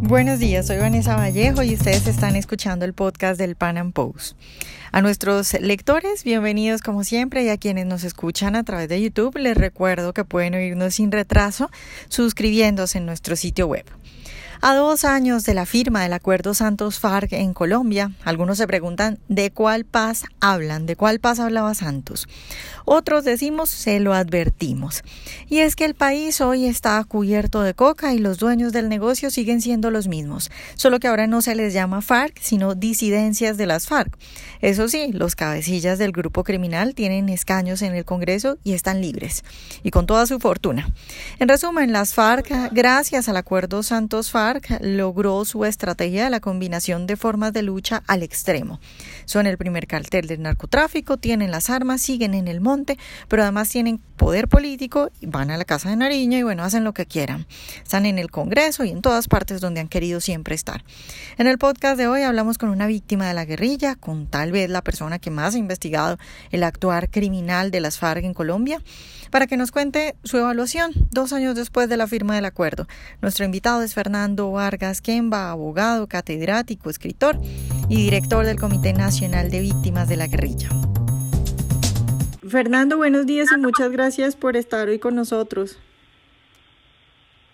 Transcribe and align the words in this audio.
Buenos 0.00 0.38
días, 0.38 0.68
soy 0.68 0.76
Vanessa 0.76 1.16
Vallejo 1.16 1.64
y 1.64 1.74
ustedes 1.74 2.06
están 2.06 2.36
escuchando 2.36 2.84
el 2.84 2.94
podcast 2.94 3.36
del 3.36 3.56
Pan 3.56 3.78
Am 3.78 3.90
Post. 3.90 4.36
A 4.92 5.02
nuestros 5.02 5.54
lectores, 5.60 6.22
bienvenidos 6.22 6.82
como 6.82 7.02
siempre 7.02 7.42
y 7.42 7.48
a 7.48 7.56
quienes 7.56 7.84
nos 7.84 8.04
escuchan 8.04 8.54
a 8.54 8.62
través 8.62 8.88
de 8.88 9.02
YouTube, 9.02 9.36
les 9.36 9.56
recuerdo 9.56 10.14
que 10.14 10.24
pueden 10.24 10.54
oírnos 10.54 10.94
sin 10.94 11.10
retraso 11.10 11.68
suscribiéndose 12.08 12.98
en 12.98 13.06
nuestro 13.06 13.34
sitio 13.34 13.66
web. 13.66 13.84
A 14.60 14.74
dos 14.74 15.04
años 15.04 15.44
de 15.44 15.54
la 15.54 15.66
firma 15.66 16.02
del 16.02 16.12
Acuerdo 16.12 16.52
Santos-FARC 16.52 17.32
en 17.34 17.54
Colombia, 17.54 18.10
algunos 18.24 18.58
se 18.58 18.66
preguntan 18.66 19.20
de 19.28 19.52
cuál 19.52 19.84
paz 19.84 20.24
hablan, 20.40 20.84
de 20.84 20.96
cuál 20.96 21.20
paz 21.20 21.38
hablaba 21.38 21.76
Santos. 21.76 22.26
Otros 22.84 23.24
decimos 23.24 23.68
se 23.68 24.00
lo 24.00 24.14
advertimos. 24.14 25.04
Y 25.48 25.58
es 25.58 25.76
que 25.76 25.84
el 25.84 25.94
país 25.94 26.40
hoy 26.40 26.64
está 26.64 27.04
cubierto 27.04 27.62
de 27.62 27.74
coca 27.74 28.14
y 28.14 28.18
los 28.18 28.38
dueños 28.38 28.72
del 28.72 28.88
negocio 28.88 29.30
siguen 29.30 29.60
siendo 29.60 29.92
los 29.92 30.08
mismos, 30.08 30.50
solo 30.74 30.98
que 30.98 31.06
ahora 31.06 31.28
no 31.28 31.40
se 31.40 31.54
les 31.54 31.72
llama 31.72 32.02
FARC, 32.02 32.36
sino 32.40 32.74
disidencias 32.74 33.58
de 33.58 33.66
las 33.66 33.86
FARC. 33.86 34.18
Eso 34.60 34.88
sí, 34.88 35.12
los 35.12 35.36
cabecillas 35.36 35.98
del 35.98 36.10
grupo 36.10 36.42
criminal 36.42 36.96
tienen 36.96 37.28
escaños 37.28 37.82
en 37.82 37.94
el 37.94 38.04
Congreso 38.04 38.58
y 38.64 38.72
están 38.72 39.00
libres, 39.02 39.44
y 39.84 39.90
con 39.90 40.06
toda 40.06 40.26
su 40.26 40.40
fortuna. 40.40 40.90
En 41.38 41.48
resumen, 41.48 41.92
las 41.92 42.14
FARC, 42.14 42.72
gracias 42.72 43.28
al 43.28 43.36
Acuerdo 43.36 43.84
Santos-FARC, 43.84 44.47
logró 44.80 45.44
su 45.44 45.64
estrategia 45.64 46.24
de 46.24 46.30
la 46.30 46.40
combinación 46.40 47.06
de 47.06 47.16
formas 47.16 47.52
de 47.52 47.62
lucha 47.62 48.02
al 48.06 48.22
extremo. 48.22 48.80
Son 49.24 49.46
el 49.46 49.58
primer 49.58 49.86
cartel 49.86 50.26
del 50.26 50.42
narcotráfico, 50.42 51.16
tienen 51.16 51.50
las 51.50 51.70
armas, 51.70 52.00
siguen 52.00 52.34
en 52.34 52.48
el 52.48 52.60
monte, 52.60 52.98
pero 53.28 53.42
además 53.42 53.68
tienen 53.68 54.00
poder 54.16 54.48
político, 54.48 55.10
van 55.22 55.50
a 55.50 55.56
la 55.56 55.64
Casa 55.64 55.90
de 55.90 55.96
Nariño 55.96 56.38
y 56.38 56.42
bueno, 56.42 56.64
hacen 56.64 56.84
lo 56.84 56.92
que 56.92 57.06
quieran. 57.06 57.46
Están 57.82 58.04
en 58.04 58.18
el 58.18 58.30
Congreso 58.30 58.84
y 58.84 58.90
en 58.90 59.00
todas 59.00 59.28
partes 59.28 59.60
donde 59.60 59.80
han 59.80 59.88
querido 59.88 60.20
siempre 60.20 60.54
estar. 60.54 60.84
En 61.38 61.46
el 61.46 61.56
podcast 61.58 61.96
de 61.96 62.08
hoy 62.08 62.22
hablamos 62.22 62.58
con 62.58 62.68
una 62.68 62.86
víctima 62.86 63.28
de 63.28 63.34
la 63.34 63.44
guerrilla, 63.44 63.94
con 63.94 64.26
tal 64.26 64.52
vez 64.52 64.68
la 64.70 64.82
persona 64.82 65.18
que 65.18 65.30
más 65.30 65.54
ha 65.54 65.58
investigado 65.58 66.18
el 66.50 66.64
actuar 66.64 67.10
criminal 67.10 67.70
de 67.70 67.80
las 67.80 67.98
FARC 67.98 68.24
en 68.24 68.34
Colombia, 68.34 68.82
para 69.30 69.46
que 69.46 69.56
nos 69.56 69.70
cuente 69.70 70.14
su 70.24 70.38
evaluación 70.38 70.92
dos 71.10 71.32
años 71.32 71.54
después 71.54 71.88
de 71.88 71.96
la 71.96 72.06
firma 72.06 72.34
del 72.34 72.44
acuerdo. 72.44 72.86
Nuestro 73.20 73.44
invitado 73.44 73.82
es 73.82 73.94
Fernando 73.94 74.50
Vargas 74.52 75.00
Kemba, 75.00 75.50
abogado, 75.50 76.06
catedrático, 76.06 76.90
escritor 76.90 77.36
y 77.88 77.96
director 78.02 78.44
del 78.44 78.58
Comité 78.58 78.92
Nacional 78.92 79.50
de 79.50 79.60
Víctimas 79.60 80.08
de 80.08 80.16
la 80.16 80.26
Guerrilla. 80.26 80.68
Fernando, 82.48 82.96
buenos 82.96 83.26
días 83.26 83.48
y 83.52 83.58
muchas 83.58 83.90
gracias 83.90 84.34
por 84.34 84.56
estar 84.56 84.88
hoy 84.88 84.98
con 84.98 85.14
nosotros. 85.14 85.78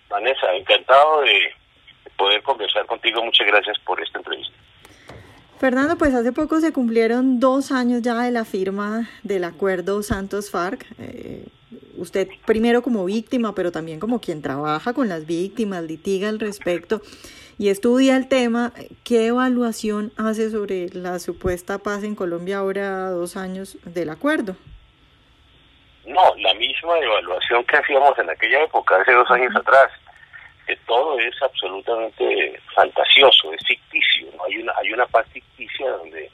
Vanessa, 0.09 0.53
encantado 0.55 1.23
de 1.23 1.53
poder 2.17 2.43
conversar 2.43 2.87
contigo. 2.87 3.23
Muchas 3.25 3.47
gracias 3.47 3.79
por 3.81 4.01
esta 4.01 4.19
entrevista. 4.19 4.64
Fernando, 5.59 5.97
pues 5.97 6.15
hace 6.15 6.33
poco 6.33 6.61
se 6.61 6.73
cumplieron 6.73 7.41
dos 7.41 7.73
años 7.73 8.03
ya 8.03 8.21
de 8.21 8.31
la 8.31 8.45
firma 8.45 9.09
del 9.23 9.45
acuerdo 9.45 10.03
Santos-FARC. 10.03 10.85
Eh, 10.99 11.47
usted 11.97 12.29
primero 12.45 12.83
como 12.83 13.05
víctima, 13.05 13.55
pero 13.55 13.73
también 13.73 14.01
como 14.01 14.21
quien 14.21 14.43
trabaja 14.43 14.93
con 14.93 15.09
las 15.09 15.27
víctimas, 15.27 15.85
litiga 15.85 16.29
al 16.29 16.41
respecto 16.41 17.01
y 17.59 17.69
estudia 17.69 18.17
el 18.17 18.29
tema, 18.29 18.73
¿qué 19.05 19.27
evaluación 19.29 20.13
hace 20.17 20.51
sobre 20.51 20.89
la 20.91 21.19
supuesta 21.19 21.79
paz 21.79 22.03
en 22.03 22.15
Colombia 22.15 22.59
ahora 22.59 23.11
dos 23.11 23.37
años 23.37 23.79
del 23.85 24.11
acuerdo? 24.11 24.57
No, 26.07 26.35
la 26.37 26.55
misma 26.55 26.99
evaluación 26.99 27.65
que 27.65 27.77
hacíamos 27.77 28.19
en 28.19 28.29
aquella 28.29 28.63
época, 28.65 28.97
hace 29.01 29.13
dos 29.13 29.31
años 29.31 29.55
atrás, 29.57 29.91
que 30.67 30.77
todo 30.87 31.19
es 31.19 31.35
absolutamente 31.43 32.61
fantasioso, 32.75 33.53
es 33.53 33.67
ficticio, 33.67 34.29
¿no? 34.37 34.45
hay 34.45 34.57
una 34.59 34.73
hay 34.77 34.93
una 34.93 35.07
paz 35.07 35.27
ficticia 35.33 35.91
donde 35.91 36.31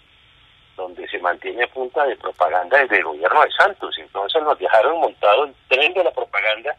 donde 0.77 1.07
se 1.09 1.19
mantiene 1.19 1.65
a 1.65 1.69
punta 1.69 2.07
de 2.07 2.17
propaganda 2.17 2.79
desde 2.79 2.99
el 2.99 3.05
gobierno 3.05 3.43
de 3.43 3.51
Santos. 3.53 3.95
Entonces 3.99 4.43
nos 4.43 4.59
dejaron 4.59 5.01
montado 5.01 5.45
el 5.45 5.55
tren 5.69 5.93
de 5.93 6.05
la 6.05 6.11
propaganda. 6.11 6.75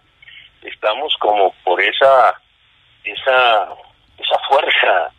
Estamos 0.64 1.16
como 1.20 1.54
por 1.64 1.80
esa 1.82 2.34
esa 3.04 3.70
esa 4.18 4.40
fuerza 4.48 5.12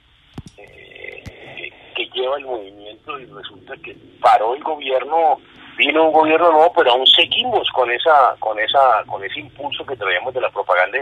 eh, 0.57 1.73
que 1.95 2.07
lleva 2.07 2.39
el 2.39 2.45
movimiento 2.45 3.19
y 3.21 3.27
resulta 3.27 3.75
que 3.85 3.97
paró 4.21 4.55
el 4.55 4.63
gobierno 4.63 5.41
vino 5.77 6.05
un 6.05 6.13
gobierno 6.13 6.53
nuevo 6.53 6.73
pero 6.77 6.93
aún 6.93 7.07
seguimos 7.07 7.69
con 7.71 7.91
esa 7.91 8.37
con 8.39 8.59
esa 8.61 9.05
con 9.07 9.25
ese 9.25 9.41
impulso 9.41 9.85
que 9.85 9.97
traíamos 9.97 10.35
de 10.35 10.41
la 10.41 10.51
propaganda 10.51 10.99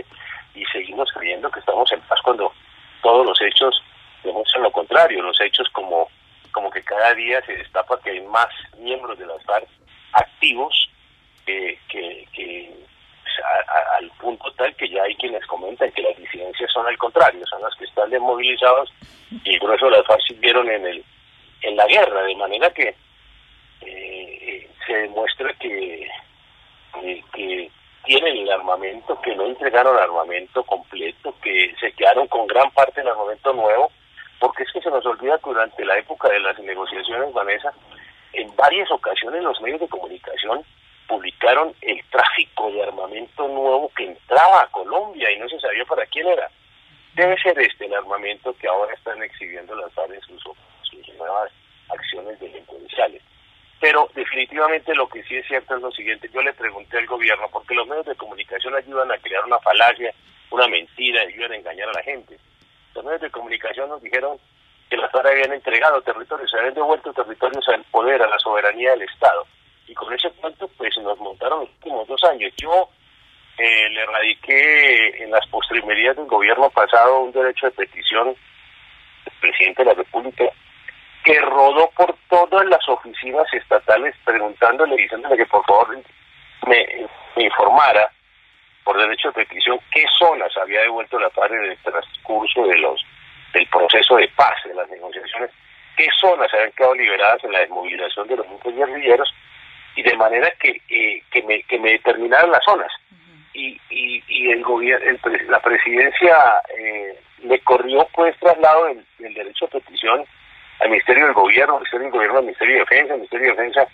y 0.60 0.64
seguimos 0.66 1.10
creyendo 1.12 1.50
que 1.50 1.60
estamos 1.60 1.90
en 1.92 2.00
paz 2.02 2.20
cuando 2.22 2.52
todos 3.02 3.24
los 3.24 3.40
hechos 3.40 3.82
demuestran 4.22 4.62
lo 4.62 4.70
contrario 4.70 5.22
los 5.22 5.40
hechos 5.40 5.68
como 5.70 6.08
como 6.52 6.70
que 6.70 6.82
cada 6.82 7.14
día 7.14 7.40
se 7.46 7.56
destapa 7.56 8.00
que 8.00 8.10
hay 8.10 8.20
más 8.22 8.48
miembros 8.78 9.18
de 9.18 9.26
las 9.26 9.42
FARC 9.44 9.68
activos 10.12 10.90
que, 11.46 11.78
que, 11.88 12.70
pues, 13.22 13.34
al 13.96 14.10
punto 14.20 14.52
tal 14.52 14.74
que 14.76 14.88
ya 14.88 15.02
hay 15.02 15.14
quienes 15.14 15.44
comentan 15.46 15.90
que 15.92 16.02
las 16.02 16.16
disidencias 16.16 16.70
son 16.72 16.86
al 16.86 16.98
contrario, 16.98 17.44
son 17.46 17.62
las 17.62 17.74
que 17.76 17.84
están 17.84 18.10
desmovilizados 18.10 18.92
y 19.44 19.54
el 19.54 19.60
grueso 19.60 19.86
de 19.86 19.92
las 19.92 20.06
FARC 20.06 20.20
sirvieron 20.26 20.68
en 20.68 20.86
el 20.86 21.04
en 21.62 21.76
la 21.76 21.86
guerra, 21.86 22.22
de 22.22 22.36
manera 22.36 22.70
que 22.70 22.94
eh, 23.82 24.70
se 24.86 24.92
demuestra 24.94 25.52
que, 25.54 26.08
eh, 27.02 27.22
que 27.32 27.70
tienen 28.04 28.36
el 28.38 28.50
armamento, 28.50 29.20
que 29.20 29.34
no 29.36 29.46
entregaron 29.46 29.96
armamento 29.96 30.62
completo, 30.64 31.34
que 31.42 31.74
se 31.80 31.92
quedaron 31.92 32.26
con 32.28 32.46
gran 32.46 32.70
parte 32.70 33.00
del 33.00 33.10
armamento 33.10 33.52
nuevo 33.52 33.90
porque 34.40 34.62
es 34.62 34.72
que 34.72 34.80
se 34.80 34.90
nos 34.90 35.04
olvida 35.04 35.38
que 35.38 35.50
durante 35.50 35.84
la 35.84 35.98
época 35.98 36.28
de 36.28 36.40
las 36.40 36.58
negociaciones, 36.58 37.32
Vanessa, 37.32 37.72
en 38.32 38.54
varias 38.56 38.90
ocasiones 38.90 39.42
los 39.42 39.60
medios 39.60 39.80
de 39.80 39.88
comunicación 39.88 40.64
publicaron 41.06 41.74
el 41.82 42.02
tráfico 42.10 42.72
de 42.72 42.82
armamento 42.82 43.46
nuevo 43.48 43.92
que 43.94 44.06
entraba 44.06 44.62
a 44.62 44.66
Colombia 44.68 45.30
y 45.30 45.38
no 45.38 45.48
se 45.48 45.60
sabía 45.60 45.84
para 45.84 46.06
quién 46.06 46.26
era. 46.26 46.50
Debe 47.14 47.36
ser 47.42 47.58
este 47.58 47.86
el 47.86 47.94
armamento 47.94 48.54
que 48.54 48.66
ahora 48.66 48.94
están 48.94 49.22
exhibiendo 49.22 49.74
las 49.74 49.92
FARC 49.92 50.12
en 50.12 50.20
sus, 50.20 50.42
sus 50.82 51.14
nuevas 51.16 51.52
acciones 51.88 52.38
delincuenciales. 52.40 53.22
Pero 53.80 54.08
definitivamente 54.14 54.94
lo 54.94 55.08
que 55.08 55.22
sí 55.24 55.36
es 55.36 55.46
cierto 55.46 55.76
es 55.76 55.82
lo 55.82 55.90
siguiente, 55.90 56.28
yo 56.32 56.42
le 56.42 56.52
pregunté 56.52 56.98
al 56.98 57.06
gobierno, 57.06 57.48
porque 57.50 57.74
los 57.74 57.88
medios 57.88 58.06
de 58.06 58.14
comunicación 58.14 58.74
ayudan 58.74 59.10
a 59.10 59.18
crear 59.18 59.44
una 59.44 59.58
falacia, 59.58 60.12
una 60.50 60.68
mentira, 60.68 61.22
ayudan 61.22 61.52
a 61.52 61.56
engañar 61.56 61.88
a 61.88 61.92
la 61.92 62.02
gente 62.02 62.36
los 62.94 63.04
medios 63.04 63.20
de 63.20 63.30
comunicación 63.30 63.88
nos 63.88 64.02
dijeron 64.02 64.38
que 64.88 64.96
las 64.96 65.10
FARC 65.12 65.26
habían 65.26 65.52
entregado 65.52 66.02
territorios, 66.02 66.52
habían 66.54 66.74
devuelto 66.74 67.12
territorios 67.12 67.66
al 67.68 67.84
poder, 67.84 68.22
a 68.22 68.28
la 68.28 68.38
soberanía 68.38 68.90
del 68.90 69.02
Estado. 69.02 69.46
Y 69.86 69.94
con 69.94 70.12
ese 70.12 70.30
punto, 70.30 70.68
pues 70.76 70.96
nos 70.98 71.18
montaron 71.18 71.60
los 71.60 71.68
últimos 71.68 72.08
dos 72.08 72.22
años. 72.24 72.52
Yo 72.56 72.88
eh, 73.58 73.88
le 73.90 74.06
radiqué 74.06 75.22
en 75.22 75.30
las 75.30 75.46
postrimerías 75.48 76.16
del 76.16 76.26
gobierno 76.26 76.70
pasado 76.70 77.20
un 77.20 77.32
derecho 77.32 77.66
de 77.66 77.72
petición 77.72 78.34
del 79.24 79.34
presidente 79.40 79.82
de 79.82 79.88
la 79.90 79.94
República 79.94 80.44
que 81.30 81.40
rodó 81.42 81.88
por 81.90 82.12
todas 82.28 82.66
las 82.66 82.88
oficinas 82.88 83.46
estatales 83.52 84.16
preguntándole, 84.24 84.96
diciéndole 84.96 85.36
que 85.36 85.46
por 85.46 85.64
favor 85.64 85.96
me, 86.66 87.06
informara 87.36 88.10
por 88.82 88.98
derecho 88.98 89.28
de 89.28 89.44
petición 89.44 89.78
qué 89.92 90.04
zonas 90.18 90.50
había 90.56 90.80
devuelto 90.80 91.20
la 91.20 91.30
FARC 91.30 91.52
en 91.52 91.70
el 91.70 91.78
transcurso 91.78 92.66
de 92.66 92.78
los 92.78 93.00
del 93.52 93.66
proceso 93.68 94.16
de 94.16 94.26
paz, 94.28 94.54
de 94.64 94.74
las 94.74 94.88
negociaciones, 94.90 95.50
qué 95.96 96.06
zonas 96.20 96.52
habían 96.52 96.72
quedado 96.72 96.94
liberadas 96.94 97.44
en 97.44 97.52
la 97.52 97.60
desmovilización 97.60 98.26
de 98.26 98.36
los 98.36 98.46
grupos 98.46 98.74
guerrilleros 98.74 99.32
y 99.94 100.02
de 100.02 100.16
manera 100.16 100.50
que, 100.60 100.80
eh, 100.88 101.22
que, 101.30 101.42
me, 101.42 101.62
que 101.64 101.78
me 101.78 101.92
determinaran 101.92 102.50
las 102.50 102.64
zonas. 102.64 102.90
Y, 103.52 103.80
y, 103.90 104.22
y 104.28 104.50
el 104.50 104.62
gobierno, 104.62 105.18
la 105.48 105.60
presidencia 105.60 106.60
eh, 106.76 107.18
le 107.42 107.60
corrió 107.60 108.06
pues 108.14 108.36
traslado 108.38 108.86
del, 108.86 109.04
del 109.18 109.34
derecho 109.34 109.66
de 109.66 109.80
petición 109.80 110.24
al 110.80 110.88
Ministerio 110.90 111.24
del 111.24 111.34
Gobierno, 111.34 111.74
al 111.74 111.80
Ministerio 111.80 112.04
del 112.04 112.12
Gobierno, 112.12 112.38
al 112.38 112.44
Ministerio 112.44 112.74
de 112.74 112.80
Defensa, 112.80 113.12
al 113.12 113.18
Ministerio 113.18 113.46
de 113.46 113.56
Defensa 113.56 113.88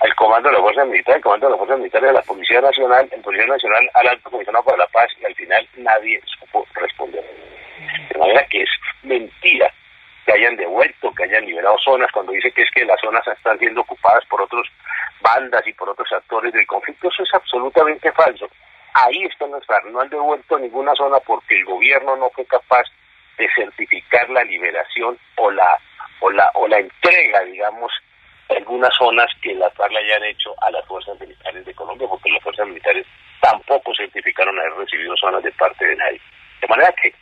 al 0.00 0.14
Comando 0.14 0.48
de 0.48 0.54
la 0.54 0.62
Fuerza 0.62 0.84
Militar, 0.84 1.16
al 1.16 1.20
Comando 1.20 1.46
de 1.46 1.52
la 1.52 1.58
Fuerza 1.58 1.76
Militar 1.76 2.02
de 2.02 2.12
la 2.12 2.22
Policía 2.22 2.60
Nacional, 2.60 3.08
el 3.12 3.20
Policía 3.20 3.46
Nacional 3.46 3.90
al 3.94 4.08
Alto 4.08 4.30
Comisionado 4.30 4.64
para 4.64 4.78
la 4.78 4.86
Paz 4.86 5.08
y 5.20 5.24
al 5.26 5.34
final 5.34 5.68
nadie 5.76 6.20
supo 6.24 6.66
responder. 6.74 7.24
De 8.12 8.18
manera 8.18 8.46
que 8.46 8.62
es 8.62 8.70
mentira 9.02 9.70
que 10.24 10.32
hayan 10.32 10.56
devuelto, 10.56 11.12
que 11.12 11.24
hayan 11.24 11.44
liberado 11.44 11.78
zonas, 11.78 12.10
cuando 12.12 12.32
dice 12.32 12.50
que 12.52 12.62
es 12.62 12.70
que 12.70 12.84
las 12.84 13.00
zonas 13.00 13.26
están 13.26 13.58
siendo 13.58 13.82
ocupadas 13.82 14.24
por 14.26 14.40
otros 14.40 14.66
bandas 15.20 15.66
y 15.66 15.72
por 15.74 15.90
otros 15.90 16.10
actores 16.12 16.52
del 16.52 16.66
conflicto, 16.66 17.08
eso 17.08 17.22
es 17.22 17.34
absolutamente 17.34 18.10
falso. 18.12 18.48
Ahí 18.94 19.24
están 19.24 19.50
las 19.50 19.62
no 19.84 20.00
han 20.00 20.08
devuelto 20.08 20.58
ninguna 20.58 20.94
zona 20.94 21.18
porque 21.20 21.56
el 21.56 21.64
gobierno 21.64 22.16
no 22.16 22.30
fue 22.30 22.44
capaz 22.46 22.84
de 23.36 23.48
certificar 23.54 24.28
la 24.30 24.44
liberación 24.44 25.18
o 25.36 25.50
la 25.50 25.78
o 26.20 26.30
la 26.30 26.50
o 26.54 26.68
la 26.68 26.78
entrega, 26.78 27.40
digamos, 27.44 27.92
algunas 28.48 28.94
zonas 28.96 29.26
que 29.42 29.54
las 29.54 29.72
FARC 29.74 29.92
le 29.92 29.98
hayan 29.98 30.24
hecho 30.24 30.54
a 30.62 30.70
las 30.70 30.84
fuerzas 30.86 31.18
militares 31.20 31.64
de 31.64 31.74
Colombia, 31.74 32.08
porque 32.08 32.30
las 32.30 32.42
fuerzas 32.42 32.66
militares 32.66 33.06
tampoco 33.40 33.94
certificaron 33.94 34.58
haber 34.58 34.74
recibido 34.74 35.16
zonas 35.16 35.42
de 35.42 35.52
parte 35.52 35.86
de 35.86 35.96
nadie. 35.96 36.20
De 36.60 36.68
manera 36.68 36.92
que 37.00 37.14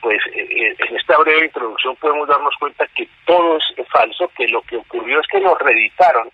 pues 0.00 0.20
en 0.32 0.96
esta 0.96 1.16
breve 1.18 1.46
introducción 1.46 1.96
podemos 1.96 2.28
darnos 2.28 2.54
cuenta 2.60 2.86
que 2.94 3.08
todo 3.24 3.56
es 3.56 3.88
falso, 3.88 4.30
que 4.36 4.46
lo 4.48 4.62
que 4.62 4.76
ocurrió 4.76 5.20
es 5.20 5.26
que 5.26 5.40
nos 5.40 5.58
reeditaron 5.58 6.30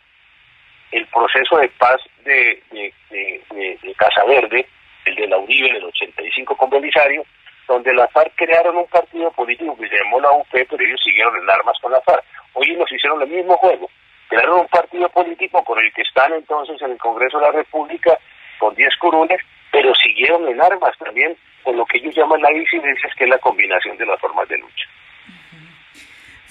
el 0.90 1.06
proceso 1.06 1.56
de 1.56 1.68
paz 1.70 1.96
de, 2.24 2.62
de, 2.70 2.92
de, 3.10 3.94
Casa 3.96 4.24
Verde, 4.24 4.66
el 5.06 5.14
de 5.14 5.26
la 5.26 5.38
Uribe 5.38 5.70
en 5.70 5.76
el 5.76 5.84
85 5.84 6.56
con 6.56 6.70
Belisario, 6.70 7.24
donde 7.68 7.94
la 7.94 8.08
FARC 8.08 8.32
crearon 8.36 8.76
un 8.76 8.86
partido 8.86 9.30
político 9.32 9.76
que 9.76 9.88
se 9.88 9.96
llamó 9.96 10.20
la 10.20 10.32
UP, 10.32 10.46
pero 10.50 10.84
ellos 10.84 11.00
siguieron 11.02 11.36
en 11.36 11.48
armas 11.48 11.76
con 11.80 11.92
la 11.92 12.00
FARC. 12.00 12.24
Hoy 12.54 12.76
nos 12.76 12.90
hicieron 12.90 13.22
el 13.22 13.28
mismo 13.28 13.56
juego. 13.56 13.88
Crearon 14.28 14.60
un 14.60 14.68
partido 14.68 15.08
político 15.10 15.62
con 15.64 15.78
el 15.78 15.92
que 15.92 16.02
están 16.02 16.32
entonces 16.32 16.80
en 16.82 16.92
el 16.92 16.98
Congreso 16.98 17.38
de 17.38 17.46
la 17.46 17.52
República 17.52 18.18
con 18.58 18.74
10 18.74 18.96
curules, 18.96 19.40
pero 19.70 19.94
siguieron 19.94 20.46
en 20.48 20.62
armas 20.62 20.96
también 20.98 21.36
con 21.62 21.76
lo 21.76 21.84
que 21.86 21.98
ellos 21.98 22.14
llaman 22.14 22.40
la 22.40 22.50
disidencia, 22.50 23.08
que 23.16 23.24
es 23.24 23.30
la 23.30 23.38
combinación 23.38 23.96
de 23.96 24.06
las 24.06 24.20
formas 24.20 24.48
de 24.48 24.58
lucha. 24.58 24.86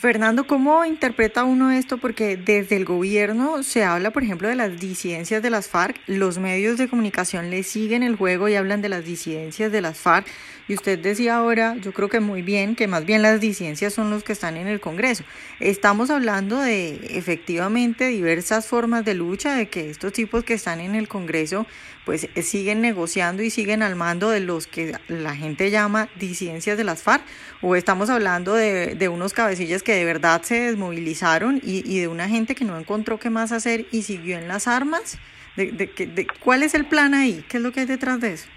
Fernando, 0.01 0.47
¿cómo 0.47 0.83
interpreta 0.83 1.43
uno 1.43 1.69
esto? 1.69 1.99
Porque 1.99 2.35
desde 2.35 2.75
el 2.75 2.85
gobierno 2.85 3.61
se 3.61 3.83
habla, 3.83 4.09
por 4.09 4.23
ejemplo, 4.23 4.47
de 4.47 4.55
las 4.55 4.79
disidencias 4.79 5.43
de 5.43 5.51
las 5.51 5.69
FARC, 5.69 5.95
los 6.07 6.39
medios 6.39 6.79
de 6.79 6.89
comunicación 6.89 7.51
le 7.51 7.61
siguen 7.61 8.01
el 8.01 8.15
juego 8.15 8.49
y 8.49 8.55
hablan 8.55 8.81
de 8.81 8.89
las 8.89 9.05
disidencias 9.05 9.71
de 9.71 9.79
las 9.79 9.99
FARC. 9.99 10.25
Y 10.67 10.75
usted 10.75 10.99
decía 10.99 11.35
ahora, 11.35 11.75
yo 11.77 11.91
creo 11.93 12.09
que 12.09 12.19
muy 12.19 12.41
bien, 12.41 12.75
que 12.75 12.87
más 12.87 13.05
bien 13.05 13.21
las 13.21 13.39
disidencias 13.39 13.93
son 13.93 14.09
los 14.09 14.23
que 14.23 14.33
están 14.33 14.57
en 14.57 14.67
el 14.67 14.79
Congreso. 14.79 15.23
Estamos 15.59 16.09
hablando 16.09 16.59
de 16.59 17.17
efectivamente 17.17 18.07
diversas 18.07 18.67
formas 18.67 19.03
de 19.05 19.13
lucha, 19.13 19.55
de 19.55 19.69
que 19.69 19.89
estos 19.89 20.13
tipos 20.13 20.43
que 20.43 20.53
están 20.53 20.79
en 20.79 20.95
el 20.95 21.07
Congreso 21.07 21.65
pues 22.05 22.27
siguen 22.41 22.81
negociando 22.81 23.43
y 23.43 23.49
siguen 23.49 23.83
al 23.83 23.95
mando 23.95 24.29
de 24.29 24.39
los 24.39 24.65
que 24.67 24.95
la 25.07 25.35
gente 25.35 25.69
llama 25.69 26.09
disidencias 26.19 26.77
de 26.77 26.83
las 26.83 27.03
FARC, 27.03 27.23
o 27.61 27.75
estamos 27.75 28.09
hablando 28.09 28.53
de, 28.53 28.95
de 28.95 29.09
unos 29.09 29.33
cabecillas 29.33 29.83
que 29.83 29.93
de 29.93 30.05
verdad 30.05 30.41
se 30.41 30.59
desmovilizaron 30.61 31.61
y, 31.63 31.99
de 31.99 32.07
una 32.07 32.27
gente 32.27 32.55
que 32.55 32.65
no 32.65 32.77
encontró 32.77 33.19
qué 33.19 33.29
más 33.29 33.51
hacer 33.51 33.85
y 33.91 34.03
siguió 34.03 34.37
en 34.37 34.47
las 34.47 34.67
armas? 34.67 35.19
De, 35.55 35.71
de, 35.71 36.27
¿Cuál 36.39 36.63
es 36.63 36.73
el 36.73 36.85
plan 36.85 37.13
ahí? 37.13 37.43
¿Qué 37.49 37.57
es 37.57 37.63
lo 37.63 37.71
que 37.71 37.81
hay 37.81 37.85
detrás 37.85 38.19
de 38.19 38.33
eso? 38.33 38.47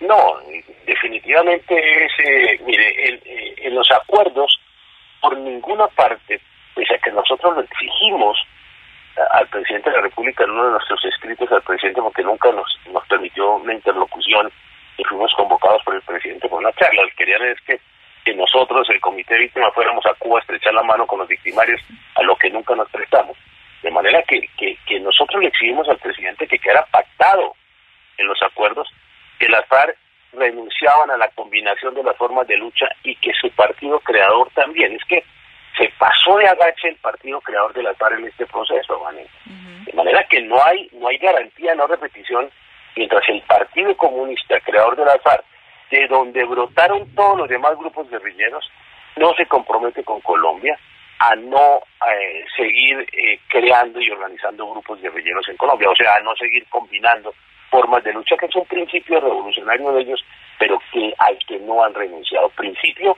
No, 0.00 0.40
definitivamente 0.86 2.04
es, 2.04 2.12
eh, 2.18 2.60
mire, 2.64 3.08
eh, 3.08 3.54
en, 3.58 3.74
los 3.74 3.90
acuerdos, 3.90 4.60
por 5.20 5.36
ninguna 5.38 5.86
parte, 5.88 6.40
pese 6.74 6.94
a 6.94 6.98
que 6.98 7.10
nosotros 7.10 7.56
lo 7.56 7.62
exigimos 7.62 8.38
al 9.30 9.48
presidente 9.48 9.88
de 9.88 9.96
la 9.96 10.02
República 10.02 10.44
en 10.44 10.50
uno 10.50 10.66
de 10.66 10.70
nuestros 10.72 11.02
escritos 11.06 11.50
al 11.50 11.62
presidente, 11.62 12.02
porque 12.02 12.22
nunca 12.22 12.52
nos, 12.52 12.78
nos 12.92 13.06
permitió 13.06 13.54
una 13.54 13.72
interlocución 13.72 14.52
y 14.98 15.04
fuimos 15.04 15.32
convocados 15.34 15.82
por 15.84 15.94
el 15.94 16.02
presidente 16.02 16.48
por 16.48 16.60
una 16.60 16.72
charla. 16.74 17.02
Lo 17.02 17.08
que 17.08 17.16
querían 17.16 17.42
es 17.44 17.60
que 17.62 17.80
que 18.26 18.34
nosotros, 18.34 18.90
el 18.90 19.00
Comité 19.00 19.34
de 19.34 19.40
Víctimas, 19.42 19.72
fuéramos 19.72 20.04
a 20.04 20.14
Cuba 20.14 20.38
a 20.38 20.40
estrechar 20.40 20.74
la 20.74 20.82
mano 20.82 21.06
con 21.06 21.20
los 21.20 21.28
victimarios, 21.28 21.80
a 22.16 22.24
lo 22.24 22.34
que 22.34 22.50
nunca 22.50 22.74
nos 22.74 22.90
prestamos. 22.90 23.36
De 23.84 23.90
manera 23.92 24.20
que, 24.24 24.50
que, 24.58 24.98
nosotros 24.98 25.40
le 25.40 25.48
exigimos 25.48 25.88
al 25.88 25.98
presidente 25.98 26.48
que 26.48 26.58
quedara 26.58 26.84
pactado 26.86 27.54
en 28.18 28.26
los 28.26 28.42
acuerdos 28.42 28.88
que 29.38 29.48
las 29.48 29.66
FARC 29.66 29.96
renunciaban 30.32 31.10
a 31.10 31.16
la 31.16 31.28
combinación 31.28 31.94
de 31.94 32.02
las 32.02 32.16
formas 32.16 32.46
de 32.46 32.56
lucha 32.56 32.86
y 33.02 33.14
que 33.16 33.32
su 33.40 33.50
partido 33.50 34.00
creador 34.00 34.50
también. 34.54 34.94
Es 34.94 35.04
que 35.04 35.24
se 35.76 35.90
pasó 35.98 36.36
de 36.38 36.48
agache 36.48 36.88
el 36.88 36.96
partido 36.96 37.40
creador 37.40 37.72
de 37.74 37.82
las 37.82 37.96
FARC 37.96 38.18
en 38.18 38.26
este 38.26 38.46
proceso, 38.46 39.00
De 39.86 39.92
manera 39.92 40.24
que 40.24 40.40
no 40.42 40.62
hay, 40.62 40.88
no 40.92 41.08
hay 41.08 41.18
garantía, 41.18 41.74
no 41.74 41.86
repetición, 41.86 42.50
mientras 42.94 43.28
el 43.28 43.42
Partido 43.42 43.96
Comunista, 43.96 44.60
creador 44.60 44.96
de 44.96 45.04
las 45.04 45.20
FARC, 45.22 45.44
de 45.90 46.06
donde 46.08 46.44
brotaron 46.44 47.14
todos 47.14 47.38
los 47.38 47.48
demás 47.48 47.76
grupos 47.78 48.10
guerrilleros, 48.10 48.70
no 49.16 49.34
se 49.34 49.46
compromete 49.46 50.02
con 50.04 50.20
Colombia 50.20 50.78
a 51.18 51.34
no 51.34 51.80
eh, 52.12 52.44
seguir 52.56 53.06
eh, 53.12 53.40
creando 53.48 54.00
y 54.00 54.10
organizando 54.10 54.70
grupos 54.70 55.00
guerrilleros 55.00 55.48
en 55.48 55.56
Colombia, 55.56 55.88
o 55.88 55.96
sea, 55.96 56.16
a 56.16 56.20
no 56.20 56.34
seguir 56.36 56.66
combinando 56.68 57.34
formas 57.70 58.02
de 58.04 58.12
lucha, 58.12 58.36
que 58.36 58.46
es 58.46 58.54
un 58.54 58.66
principio 58.66 59.20
revolucionario 59.20 59.92
de 59.92 60.02
ellos, 60.02 60.24
pero 60.58 60.80
que 60.92 61.12
al 61.18 61.38
que 61.46 61.58
no 61.60 61.82
han 61.82 61.94
renunciado. 61.94 62.48
Principio 62.50 63.16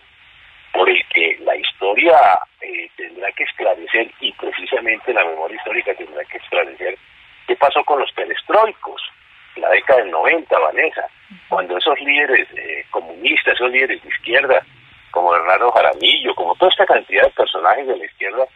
por 0.72 0.88
el 0.88 1.02
que 1.08 1.38
la 1.40 1.56
historia 1.56 2.16
eh, 2.60 2.88
tendrá 2.96 3.30
que 3.32 3.44
esclarecer 3.44 4.10
y 4.20 4.32
precisamente 4.32 5.12
la 5.12 5.24
memoria 5.24 5.56
histórica 5.56 5.94
tendrá 5.94 6.24
que 6.24 6.38
esclarecer 6.38 6.98
qué 7.46 7.56
pasó 7.56 7.82
con 7.84 8.00
los 8.00 8.12
perestroicos 8.12 9.02
en 9.56 9.62
la 9.62 9.70
década 9.70 10.00
del 10.00 10.10
90, 10.10 10.58
Vanessa 10.58 11.08
cuando 11.48 11.76
esos 11.76 12.00
líderes 12.00 12.48
eh, 12.56 12.84
comunistas, 12.90 13.54
esos 13.54 13.70
líderes 13.70 14.02
de 14.02 14.08
izquierda, 14.08 14.64
como 15.10 15.30
Bernardo 15.30 15.70
Jaramillo, 15.72 16.34
como 16.34 16.54
toda 16.56 16.70
esta 16.70 16.86
cantidad 16.86 17.24
de 17.24 17.30
personajes 17.30 17.86
de 17.86 17.96
la 17.96 18.04
izquierda, 18.04 18.46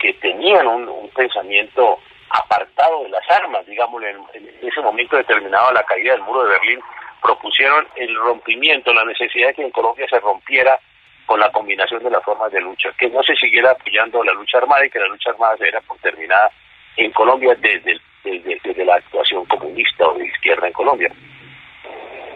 que 0.00 0.12
tenían 0.14 0.66
un, 0.66 1.08
pensamiento 1.10 2.00
apartado 2.30 3.02
de 3.02 3.10
las 3.10 3.28
armas, 3.30 3.66
digamos, 3.66 4.02
en, 4.02 4.18
ese 4.62 4.80
momento 4.80 5.16
determinado 5.16 5.72
la 5.72 5.82
caída 5.82 6.12
del 6.12 6.22
muro 6.22 6.44
de 6.44 6.52
Berlín, 6.52 6.80
propusieron 7.20 7.86
el 7.96 8.14
rompimiento, 8.16 8.94
la 8.94 9.04
necesidad 9.04 9.48
de 9.48 9.54
que 9.54 9.62
en 9.62 9.70
Colombia 9.70 10.06
se 10.08 10.20
rompiera 10.20 10.78
con 11.26 11.40
la 11.40 11.50
combinación 11.50 12.02
de 12.02 12.10
las 12.10 12.24
formas 12.24 12.50
de 12.52 12.60
lucha, 12.60 12.90
que 12.98 13.08
no 13.08 13.22
se 13.22 13.34
siguiera 13.36 13.72
apoyando 13.72 14.22
la 14.24 14.32
lucha 14.32 14.58
armada 14.58 14.86
y 14.86 14.90
que 14.90 14.98
la 14.98 15.08
lucha 15.08 15.30
armada 15.30 15.56
se 15.56 15.64
diera 15.64 15.80
por 15.82 15.98
terminada 15.98 16.50
en 16.96 17.10
Colombia 17.12 17.54
desde, 17.58 18.00
desde, 18.24 18.60
desde 18.64 18.84
la 18.84 18.96
actuación 18.96 19.44
comunista 19.46 20.06
o 20.06 20.14
de 20.14 20.26
izquierda 20.26 20.66
en 20.66 20.72
Colombia. 20.72 21.12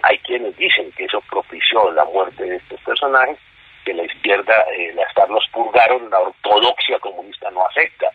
Hay 0.03 0.19
quienes 0.19 0.57
dicen 0.57 0.93
que 0.93 1.05
eso 1.05 1.23
propició 1.31 1.91
la 1.93 2.05
muerte 2.05 2.45
de 2.45 2.57
estos 2.57 2.81
personajes, 2.83 3.39
que 3.85 3.95
la 3.95 4.05
izquierda, 4.05 4.55
eh, 4.77 4.93
las 4.95 5.29
los 5.29 5.49
purgaron, 5.49 6.11
la 6.11 6.21
ortodoxia 6.21 6.99
comunista 6.99 7.51
no 7.51 7.67
acepta 7.67 8.11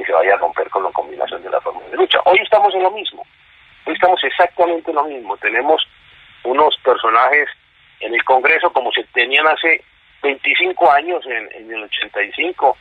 que 0.00 0.06
se 0.06 0.12
vaya 0.12 0.34
a 0.34 0.38
romper 0.38 0.68
con 0.70 0.82
la 0.82 0.90
combinación 0.90 1.42
de 1.42 1.50
la 1.50 1.60
forma 1.60 1.82
de 1.90 1.96
lucha. 1.96 2.18
Hoy 2.24 2.38
estamos 2.42 2.74
en 2.74 2.82
lo 2.82 2.90
mismo, 2.90 3.26
hoy 3.86 3.94
estamos 3.94 4.22
exactamente 4.24 4.90
en 4.90 4.96
lo 4.96 5.04
mismo. 5.04 5.36
Tenemos 5.36 5.86
unos 6.44 6.74
personajes 6.82 7.48
en 8.00 8.14
el 8.14 8.24
Congreso 8.24 8.72
como 8.72 8.90
se 8.92 9.04
tenían 9.12 9.46
hace 9.46 9.84
25 10.22 10.90
años, 10.90 11.24
en, 11.26 11.48
en 11.52 11.72
el 11.72 11.84
85, 11.84 12.76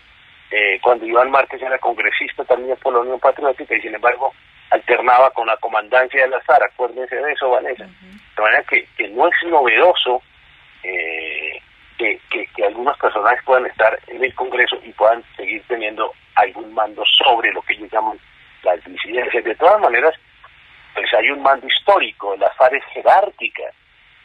eh, 0.52 0.80
cuando 0.82 1.06
Iván 1.06 1.30
Márquez 1.30 1.62
era 1.62 1.78
congresista 1.78 2.44
también 2.46 2.78
por 2.78 2.94
la 2.94 3.00
Unión 3.00 3.20
Patriótica 3.20 3.76
y 3.76 3.82
sin 3.82 3.96
embargo 3.96 4.34
alternaba 4.72 5.30
con 5.32 5.48
la 5.48 5.58
comandancia 5.58 6.22
de 6.22 6.30
la 6.30 6.42
SAR, 6.44 6.64
acuérdense 6.64 7.16
de 7.16 7.32
eso, 7.32 7.50
Vanessa. 7.50 7.86
De 7.86 8.42
manera 8.42 8.64
que, 8.64 8.88
que 8.98 9.08
no 9.10 9.28
es 9.28 9.34
novedoso 9.48 10.22
eh, 10.84 11.60
que, 11.98 12.20
que, 12.32 12.66
algunos 12.66 12.98
personajes 12.98 13.44
puedan 13.44 13.66
estar 13.66 14.00
en 14.08 14.24
el 14.24 14.34
Congreso 14.36 14.80
y 14.84 14.92
puedan 14.94 15.24
seguir 15.36 15.62
teniendo 15.68 16.14
algún 16.40 16.74
mando 16.74 17.04
sobre 17.06 17.52
lo 17.54 17.62
que 17.62 17.74
ellos 17.74 17.92
llaman 17.92 18.20
las 18.64 18.84
disidencias. 18.84 19.44
De 19.44 19.56
todas 19.56 19.80
maneras, 19.82 20.14
pues 20.94 21.14
hay 21.14 21.30
un 21.32 21.42
mando 21.42 21.68
histórico, 21.68 22.36
la 22.38 22.50
FARC 22.52 22.74
es 22.74 22.86
jerárquica. 22.94 23.64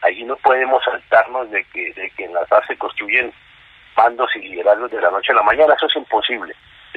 Allí 0.02 0.24
no 0.24 0.36
podemos 0.36 0.82
saltarnos 0.84 1.50
de 1.50 1.64
que, 1.64 1.92
de 1.94 2.10
que 2.10 2.24
en 2.24 2.34
la 2.34 2.44
FARC 2.46 2.66
se 2.66 2.76
construyen 2.76 3.32
mandos 3.96 4.28
y 4.36 4.40
liderazgos 4.40 4.90
de 4.90 5.00
la 5.00 5.10
noche 5.10 5.32
a 5.32 5.36
la 5.36 5.42
mañana, 5.42 5.74
eso 5.74 5.86
es 5.86 5.96
imposible. 5.96 6.54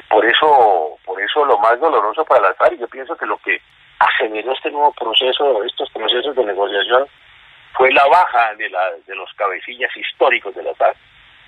Por 0.08 0.24
eso, 0.24 0.98
por 1.04 1.20
eso 1.20 1.44
lo 1.44 1.58
más 1.58 1.78
doloroso 1.80 2.24
para 2.24 2.48
las 2.48 2.56
FARC, 2.56 2.78
yo 2.78 2.88
pienso 2.88 3.16
que 3.16 3.26
lo 3.26 3.38
que 3.38 3.60
aceleró 3.98 4.52
este 4.52 4.70
nuevo 4.70 4.92
proceso, 4.92 5.62
estos 5.64 5.90
procesos 5.90 6.34
de 6.36 6.44
negociación, 6.44 7.06
fue 7.74 7.92
la 7.92 8.06
baja 8.06 8.54
de, 8.56 8.68
la, 8.70 8.90
de 9.06 9.14
los 9.14 9.32
cabecillas 9.34 9.94
históricos 9.96 10.54
de 10.54 10.62
la 10.62 10.74
FARC, 10.74 10.96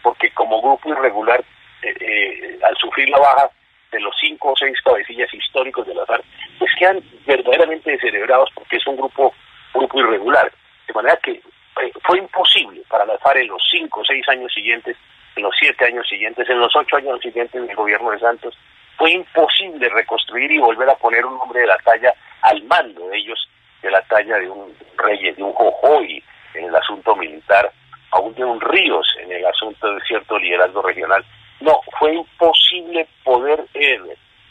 porque 0.03 0.31
como 0.33 0.61
grupo 0.63 0.89
irregular, 0.89 1.43
eh, 1.83 1.95
eh, 2.01 2.59
al 2.63 2.77
sufrir 2.77 3.09
la 3.09 3.19
baja 3.19 3.51
de 3.91 4.01
los 4.01 4.15
cinco 4.21 4.53
o 4.53 4.57
seis 4.57 4.81
cabecillas 4.83 5.33
históricos 5.33 5.87
de 5.87 5.95
la 5.95 6.07
FARC, 6.07 6.25
pues 6.59 6.71
quedan 6.79 7.03
verdaderamente 7.27 7.91
descerebrados 7.91 8.51
porque 8.55 8.77
es 8.77 8.87
un 8.87 8.97
grupo, 8.97 9.35
grupo 9.75 10.01
irregular. 10.01 10.51
De 10.87 10.95
manera 10.95 11.17
que 11.23 11.33
eh, 11.33 11.93
fue 12.05 12.19
imposible 12.19 12.83
para 12.89 13.07
la 13.07 13.19
FARC 13.19 13.39
en 13.39 13.49
los 13.49 13.63
cinco 13.71 14.01
o 14.01 14.05
seis 14.05 14.29
años 14.29 14.53
siguientes 14.53 14.97
en 15.37 15.43
los 15.43 15.55
siete 15.59 15.85
años 15.87 16.07
siguientes, 16.09 16.49
en 16.49 16.61
los 16.61 16.75
ocho 16.75 16.97
años 16.97 17.21
siguientes 17.21 17.67
del 17.67 17.77
gobierno 17.77 18.11
de 18.11 18.19
Santos, 18.19 18.57
fue 18.97 19.13
imposible 19.13 19.89
reconstruir 19.89 20.51
y 20.53 20.59
volver 20.59 20.89
a 20.91 20.95
poner 20.97 21.25
un 21.25 21.41
hombre 21.41 21.61
de 21.61 21.67
la 21.67 21.79
talla 21.79 22.15
al 22.43 22.63
mando 22.65 23.09
de 23.09 23.17
ellos, 23.17 23.49
de 23.83 23.91
la 23.91 24.03
talla 24.03 24.37
de 24.37 24.49
un 24.49 24.75
rey, 24.99 25.33
de 25.33 25.43
un 25.43 25.53
jojoy 25.53 26.23
en 26.55 26.65
el 26.65 26.77
asunto 26.77 27.17
militar, 27.17 27.73
aún 28.11 28.35
de 28.35 28.45
un 28.45 28.61
Ríos 28.61 29.07
en 29.21 29.33
el 29.33 29.47
asunto 29.47 29.95
de 29.95 30.01
cierto 30.03 30.39
liderazgo 30.39 30.83
regional. 30.83 31.25
No, 31.61 31.81
fue 31.99 32.15
imposible 32.15 33.07
poder 33.23 33.65
eh, 33.75 34.01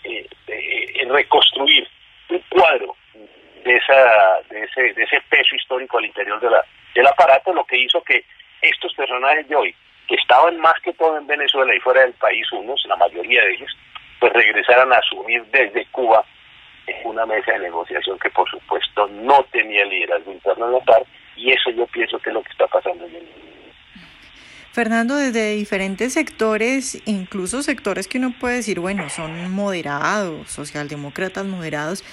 eh, 0.03 0.27
eh, 0.47 1.07
reconstruir 1.09 1.87
un 2.29 2.43
cuadro 2.49 2.95
de, 3.63 3.75
esa, 3.75 4.41
de, 4.49 4.63
ese, 4.63 4.93
de 4.93 5.03
ese 5.03 5.19
peso 5.29 5.55
histórico 5.55 5.97
al 5.97 6.05
interior 6.05 6.39
de 6.39 6.49
la, 6.49 6.63
del 6.93 7.07
aparato, 7.07 7.53
lo 7.53 7.65
que 7.65 7.77
hizo 7.77 8.01
que 8.03 8.23
estos 8.61 8.93
personajes 8.93 9.47
de 9.47 9.55
hoy, 9.55 9.75
que 10.07 10.15
estaban 10.15 10.57
más 10.59 10.79
que 10.81 10.93
todo 10.93 11.17
en 11.17 11.27
Venezuela 11.27 11.73
y 11.75 11.79
fuera 11.79 12.01
del 12.01 12.13
país 12.13 12.45
unos, 12.51 12.83
la 12.85 12.95
mayoría 12.95 13.43
de 13.43 13.53
ellos, 13.53 13.75
pues 14.19 14.33
regresaran 14.33 14.91
a 14.93 14.97
asumir 14.97 15.43
desde 15.45 15.85
Cuba 15.87 16.23
una 17.03 17.25
mesa 17.25 17.51
de 17.53 17.59
negociación 17.59 18.17
que 18.19 18.29
por 18.31 18.49
supuesto 18.49 19.07
no 19.07 19.43
tenía 19.51 19.85
liderazgo 19.85 20.31
interno 20.31 20.65
en 20.67 20.73
la 20.73 20.81
FARC 20.81 21.07
y 21.35 21.51
eso 21.51 21.69
yo 21.71 21.85
pienso 21.87 22.19
que 22.19 22.29
es 22.29 22.33
lo 22.33 22.43
que 22.43 22.51
está 22.51 22.67
pasando 22.67 23.05
en 23.05 23.15
el 23.15 23.27
Fernando, 24.71 25.15
desde 25.15 25.55
diferentes 25.55 26.13
sectores, 26.13 26.99
incluso 27.05 27.63
sectores 27.63 28.07
que 28.07 28.19
uno 28.19 28.33
puede 28.39 28.57
decir, 28.57 28.79
bueno, 28.79 29.09
son 29.09 29.51
moderados, 29.51 30.51
socialdemócratas 30.51 31.45
moderados, 31.45 32.03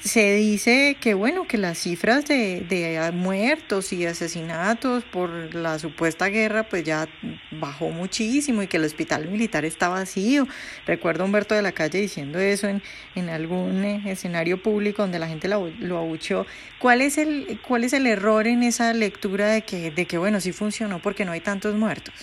se 0.00 0.34
dice 0.34 0.96
que 1.00 1.12
bueno, 1.14 1.46
que 1.46 1.58
las 1.58 1.78
cifras 1.78 2.26
de, 2.26 2.60
de, 2.60 3.10
muertos 3.12 3.92
y 3.92 4.06
asesinatos 4.06 5.04
por 5.04 5.54
la 5.54 5.78
supuesta 5.78 6.26
guerra 6.28 6.62
pues 6.62 6.84
ya 6.84 7.06
bajó 7.50 7.90
muchísimo 7.90 8.62
y 8.62 8.68
que 8.68 8.78
el 8.78 8.84
hospital 8.84 9.28
militar 9.28 9.64
está 9.64 9.88
vacío. 9.88 10.46
Recuerdo 10.86 11.22
a 11.22 11.26
Humberto 11.26 11.54
de 11.54 11.62
la 11.62 11.72
Calle 11.72 12.00
diciendo 12.00 12.38
eso 12.38 12.68
en, 12.68 12.82
en 13.14 13.28
algún 13.28 13.84
eh, 13.84 14.02
escenario 14.06 14.62
público 14.62 15.02
donde 15.02 15.18
la 15.18 15.28
gente 15.28 15.46
lo, 15.48 15.70
lo 15.78 15.98
abuchó. 15.98 16.46
¿Cuál 16.78 17.02
es 17.02 17.18
el, 17.18 17.60
cuál 17.66 17.84
es 17.84 17.92
el 17.92 18.06
error 18.06 18.46
en 18.46 18.62
esa 18.62 18.94
lectura 18.94 19.46
de 19.48 19.62
que, 19.62 19.90
de 19.90 20.06
que 20.06 20.16
bueno, 20.16 20.40
sí 20.40 20.52
funcionó 20.52 21.00
porque 21.00 21.26
no 21.26 21.32
hay 21.32 21.40
tantos 21.40 21.74
muertos? 21.74 22.14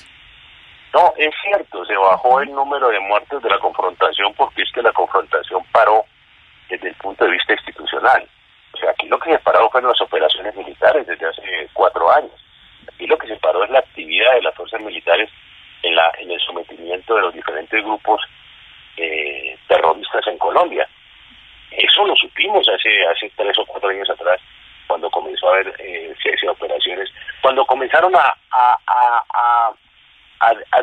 No, 0.92 1.14
es 1.18 1.30
cierto, 1.44 1.86
se 1.86 1.96
bajó 1.96 2.42
el 2.42 2.52
número 2.52 2.90
de 2.90 3.00
muertos 3.00 3.44
de 3.44 3.50
la 3.50 3.60
confrontación 3.60 4.34
porque 4.34 4.64
es 4.64 4.72
que 4.74 4.82
la 4.82 4.92
confrontación 4.92 5.64
paró 5.72 6.04
desde 6.70 6.90
el 6.90 6.96
punto 6.96 7.26
de 7.26 7.32
vista 7.32 7.54
institucional. 7.54 8.28
O 8.74 8.78
sea, 8.78 8.92
aquí 8.92 9.08
lo 9.08 9.20
que 9.20 9.32
se 9.32 9.40
paró 9.40 9.70
fueron 9.70 9.90
las 9.90 10.02
operaciones 10.02 10.56
militares 10.56 11.06
desde 11.08 11.28
hace 11.28 11.70
cuatro 11.74 12.12
años. 12.12 12.32
Aquí 12.88 13.08
lo 13.08 13.18
que 13.18 13.28
se 13.28 13.36
paró 13.38 13.64
es 13.64 13.70
la 13.70 13.80
actividad 13.80 14.34
de 14.36 14.44
las 14.44 14.56
fuerzas 14.56 14.82
militares 14.82 15.30
en, 15.84 15.96
la, 15.96 16.12
en 16.20 16.32
el 16.32 16.40
sometimiento 16.40 17.16
de 17.16 17.22
los 17.22 17.34
diferentes 17.34 17.84
grupos 17.84 18.22
eh, 18.98 19.58
terroristas 19.68 20.26
en 20.28 20.38
Colombia. 20.38 20.88
Eso 21.72 22.06
lo 22.06 22.16
supimos 22.16 22.68
hace, 22.68 22.90
hace 23.08 23.32
tres 23.36 23.58
o 23.60 23.66
cuatro 23.66 23.90
años 23.90 24.10
atrás, 24.10 24.40
cuando 24.88 25.10
comenzó 25.10 25.50
a 25.50 25.54
haber 25.54 25.74
eh, 25.80 26.14
cese 26.22 26.50
operaciones, 26.50 27.10
cuando 27.42 27.66
comenzaron 27.66 28.14
a, 28.16 28.36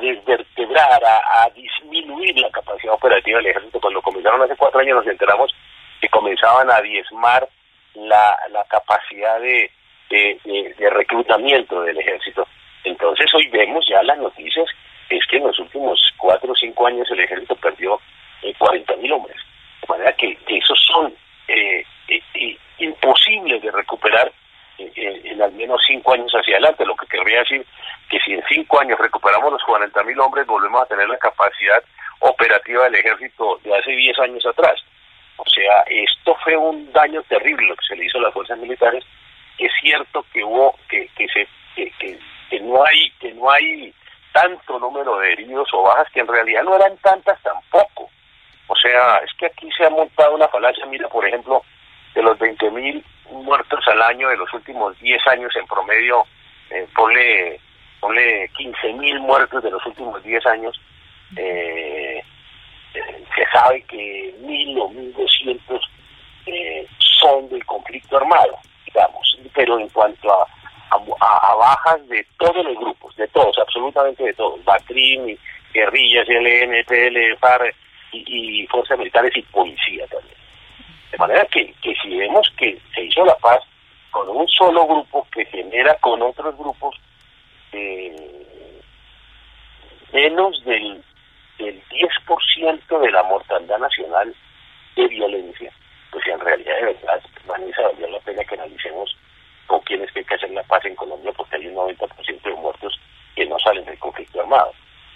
desvertebrar, 0.00 1.02
a 1.04 1.50
disminuir 1.54 2.38
la 2.38 2.50
capacidad 2.50 2.94
operativa 2.94 3.38
del 3.38 3.48
ejército, 3.48 3.80
cuando 3.80 4.02
comenzaron 4.02 4.42
hace 4.42 4.56
cuatro 4.56 4.80
años 4.80 4.98
nos 4.98 5.06
enteramos 5.06 5.54
que 6.00 6.08
comenzaban 6.08 6.70
a 6.70 6.80
diezmar 6.80 7.48
la, 7.94 8.36
la 8.50 8.64
capacidad 8.64 9.40
de, 9.40 9.70
de, 10.10 10.90
reclutamiento 10.90 11.82
del 11.82 11.98
ejército. 11.98 12.46
Entonces 12.84 13.32
hoy 13.34 13.48
vemos 13.48 13.86
ya 13.88 14.02
las 14.02 14.18
noticias, 14.18 14.66
es 15.08 15.26
que 15.26 15.36
en 15.38 15.46
los 15.46 15.58
últimos 15.58 16.00
cuatro 16.16 16.52
o 16.52 16.56
cinco 16.56 16.86
años 16.86 17.08
el 17.10 17.20
ejército 17.20 17.56
perdió 17.56 18.00
eh, 18.42 18.54
40 18.58 18.96
mil 18.96 19.12
hombres. 19.12 19.36
De 19.82 19.88
manera 19.88 20.12
que, 20.12 20.36
que 20.36 20.58
esos 20.58 20.78
son 20.86 21.12
eh, 21.48 21.84
eh, 22.08 22.58
imposibles 22.78 23.62
de 23.62 23.70
recuperar 23.70 24.32
en 24.78 25.40
al 25.40 25.52
menos 25.52 25.80
cinco 25.86 26.12
años 26.12 26.30
hacia 26.32 26.56
adelante, 26.56 26.84
lo 26.84 26.94
que 26.96 27.06
querría 27.06 27.38
decir 27.38 27.64
que 28.10 28.18
si 28.20 28.34
en 28.34 28.42
cinco 28.48 28.78
años 28.78 28.98
recuperamos 28.98 29.52
los 29.52 29.62
40 29.64 30.02
mil 30.04 30.20
hombres, 30.20 30.46
volvemos 30.46 30.82
a 30.82 30.86
tener 30.86 31.08
la 31.08 31.16
capacidad 31.18 31.82
operativa 32.20 32.84
del 32.84 32.96
ejército 32.96 33.58
de 33.64 33.76
hace 33.76 33.90
10 33.92 34.18
años 34.20 34.46
atrás. 34.46 34.74
O 35.36 35.44
sea, 35.48 35.82
esto 35.88 36.36
fue 36.42 36.56
un 36.56 36.90
daño 36.92 37.22
terrible 37.24 37.74
que 37.76 37.86
se 37.86 37.96
le 37.96 38.06
hizo 38.06 38.18
a 38.18 38.22
las 38.22 38.34
fuerzas 38.34 38.58
militares. 38.58 39.04
Es 39.58 39.72
cierto 39.80 40.24
que 40.32 40.44
hubo 40.44 40.78
que 40.88 41.08
que 41.16 41.26
se 41.28 41.48
que, 41.74 42.60
no 42.60 42.84
hay 42.84 43.10
que 43.20 43.32
no 43.32 43.50
hay 43.50 43.92
tanto 44.32 44.78
número 44.78 45.18
de 45.18 45.32
heridos 45.32 45.68
o 45.72 45.82
bajas 45.82 46.10
que 46.12 46.20
en 46.20 46.28
realidad 46.28 46.62
no 46.62 46.76
eran 46.76 46.96
tantas 46.98 47.40
tampoco. 47.42 48.10
O 48.68 48.76
sea, 48.76 49.18
es 49.18 49.32
que 49.38 49.46
aquí 49.46 49.68
se 49.76 49.84
ha 49.84 49.90
montado 49.90 50.34
una 50.34 50.48
falacia. 50.48 50.84
Mira, 50.86 51.08
por 51.08 51.26
ejemplo, 51.26 51.62
de 52.14 52.22
los 52.22 52.38
20 52.38 52.70
mil 52.70 53.04
muertos 53.30 53.80
al 53.88 54.02
año 54.02 54.28
de 54.28 54.36
los 54.36 54.52
últimos 54.52 54.98
10 55.00 55.26
años 55.28 55.54
en 55.56 55.66
promedio, 55.66 56.24
eh, 56.70 56.86
ponle, 56.94 57.60
ponle 58.00 58.50
15 58.56 58.92
mil 58.94 59.20
muertos 59.20 59.62
de 59.62 59.70
los 59.70 59.84
últimos 59.86 60.22
10 60.22 60.46
años. 60.46 60.80
Eh, 61.36 61.85
sabe 63.56 63.82
que 63.82 64.34
mil 64.40 64.78
o 64.78 64.88
mil 64.90 65.12
doscientos 65.14 65.80
eh, 66.46 66.86
son 67.20 67.48
del 67.48 67.64
conflicto 67.64 68.18
armado, 68.18 68.58
digamos, 68.84 69.38
pero 69.54 69.78
en 69.78 69.88
cuanto 69.88 70.30
a, 70.30 70.46
a, 70.90 71.54
bajas 71.54 72.06
de 72.08 72.26
todos 72.38 72.64
los 72.64 72.76
grupos, 72.76 73.16
de 73.16 73.26
todos, 73.28 73.56
absolutamente 73.58 74.24
de 74.24 74.34
todos, 74.34 74.62
Batrim, 74.64 75.36
guerrillas, 75.72 76.28
LN, 76.28 76.84
PL, 76.84 77.36
FARC 77.38 77.74
y, 78.12 78.62
y 78.62 78.66
fuerzas 78.66 78.98
militares 78.98 79.32
y 79.34 79.42
policía 79.42 80.06
también. 80.08 80.36
De 81.10 81.18
manera 81.18 81.46
que, 81.46 81.72
que 81.82 81.94
si 82.02 82.14
vemos 82.14 82.52
que 82.58 82.78
se 82.94 83.04
hizo 83.04 83.24
la 83.24 83.36
paz 83.36 83.60
con 84.10 84.28
un 84.28 84.46
solo 84.48 84.86
grupo 84.86 85.26
que 85.32 85.46
genera 85.46 85.94
con 85.96 86.20
otros 86.20 86.56
grupos 86.58 86.94
eh, 87.72 88.80
menos 90.12 90.62
del 90.64 91.02
el 91.58 91.82
10% 91.88 93.00
de 93.00 93.10
la 93.10 93.22
mortandad 93.24 93.78
nacional 93.78 94.34
de 94.96 95.08
violencia, 95.08 95.72
pues 96.10 96.26
en 96.26 96.40
realidad 96.40 96.74
de 96.76 96.86
verdad, 96.86 97.22
Vanessa, 97.46 97.82
valdría 97.82 98.08
la 98.08 98.20
pena 98.20 98.44
que 98.44 98.54
analicemos 98.54 99.16
con 99.66 99.80
quiénes 99.80 100.14
hay 100.14 100.24
que 100.24 100.34
hacer 100.34 100.50
la 100.50 100.62
paz 100.64 100.84
en 100.84 100.94
Colombia, 100.96 101.32
porque 101.36 101.56
hay 101.56 101.66
un 101.66 101.74
90% 101.74 102.42
de 102.42 102.54
muertos 102.54 102.98
que 103.34 103.46
no 103.46 103.58
salen 103.58 103.84
del 103.84 103.98
conflicto 103.98 104.40
armado. 104.40 104.72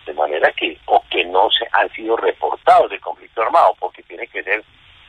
De 0.06 0.12
manera 0.14 0.50
que, 0.52 0.76
o 0.86 1.02
que 1.10 1.24
no 1.24 1.48
se 1.50 1.66
han 1.72 1.90
sido 1.92 2.16
reportados 2.16 2.90
del 2.90 3.00
conflicto 3.00 3.42
armado, 3.42 3.74
porque 3.78 4.02
tiene 4.02 4.26
que 4.26 4.42
ser 4.42 4.64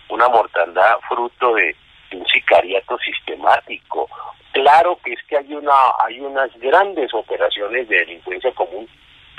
una 0.09 0.27
mortandad 0.27 0.99
fruto 1.07 1.55
de, 1.55 1.75
de 2.11 2.17
un 2.17 2.25
sicariato 2.27 2.97
sistemático. 2.99 4.07
Claro 4.51 4.99
que 5.03 5.13
es 5.13 5.23
que 5.27 5.37
hay 5.37 5.53
una 5.53 5.73
hay 6.05 6.19
unas 6.19 6.53
grandes 6.59 7.13
operaciones 7.13 7.87
de 7.87 7.99
delincuencia 7.99 8.51
común 8.51 8.87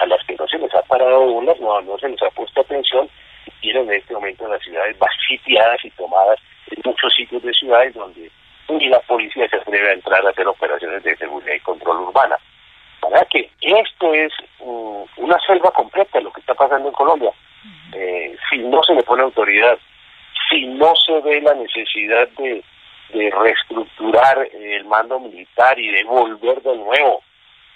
a 0.03 0.07
las 0.07 0.25
que 0.27 0.35
no 0.35 0.47
se 0.49 0.59
les 0.59 0.75
ha 0.75 0.83
parado 0.83 1.21
bolas, 1.21 1.59
no, 1.61 1.81
no 1.81 1.99
se 1.99 2.09
les 2.09 2.21
ha 2.23 2.31
puesto 2.31 2.61
atención 2.61 3.09
y 3.47 3.51
tienen 3.61 3.89
en 3.89 3.95
este 3.95 4.15
momento 4.15 4.49
las 4.49 4.63
ciudades 4.63 4.97
sitiadas 5.29 5.85
y 5.85 5.91
tomadas 5.91 6.39
en 6.71 6.83
muchos 6.85 7.15
sitios 7.15 7.43
de 7.43 7.53
ciudades 7.53 7.95
donde 7.95 8.31
ni 8.69 8.89
la 8.89 9.01
policía 9.01 9.49
se 9.49 9.57
atreve 9.57 9.91
a 9.91 9.95
entrar 9.95 10.27
a 10.27 10.31
hacer 10.31 10.47
operaciones 10.47 11.03
de 11.03 11.17
seguridad 11.17 11.55
y 11.55 11.61
control 11.61 12.01
urbana. 12.01 12.37
Para 13.01 13.25
que 13.27 13.51
esto 13.61 14.15
es 14.15 14.33
um, 14.61 15.05
una 15.17 15.39
selva 15.41 15.71
completa 15.71 16.21
lo 16.21 16.33
que 16.33 16.41
está 16.41 16.55
pasando 16.55 16.89
en 16.89 16.95
Colombia. 16.95 17.31
Eh, 17.93 18.37
si 18.49 18.59
no 18.59 18.83
se 18.83 18.95
le 18.95 19.03
pone 19.03 19.23
autoridad, 19.23 19.79
si 20.49 20.67
no 20.67 20.95
se 20.97 21.21
ve 21.21 21.41
la 21.43 21.55
necesidad 21.55 22.29
de, 22.39 22.63
de 23.13 23.31
reestructurar 23.31 24.49
el 24.53 24.85
mando 24.85 25.21
militar 25.21 25.79
y 25.79 25.91
de 25.91 26.05
volver 26.05 26.63
de 26.63 26.77
nuevo 26.77 27.23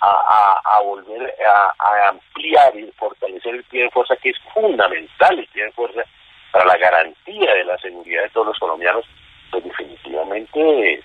a, 0.01 0.61
a, 0.65 0.81
volver 0.83 1.35
a, 1.47 2.09
ampliar 2.09 2.77
y 2.77 2.91
fortalecer 2.93 3.55
el 3.55 3.65
pie 3.65 3.85
de 3.85 3.91
fuerza, 3.91 4.17
que 4.17 4.31
es 4.31 4.37
fundamental 4.53 5.39
el 5.39 5.47
pie 5.49 5.65
de 5.65 5.73
fuerza 5.73 6.03
para 6.53 6.67
la 6.67 6.77
garantía 6.77 7.55
de 7.55 7.65
la 7.65 7.79
seguridad 7.79 8.23
de 8.23 8.29
todos 8.31 8.49
los 8.49 8.59
colombianos, 8.59 9.05
pues 9.51 9.65
definitivamente 9.65 11.03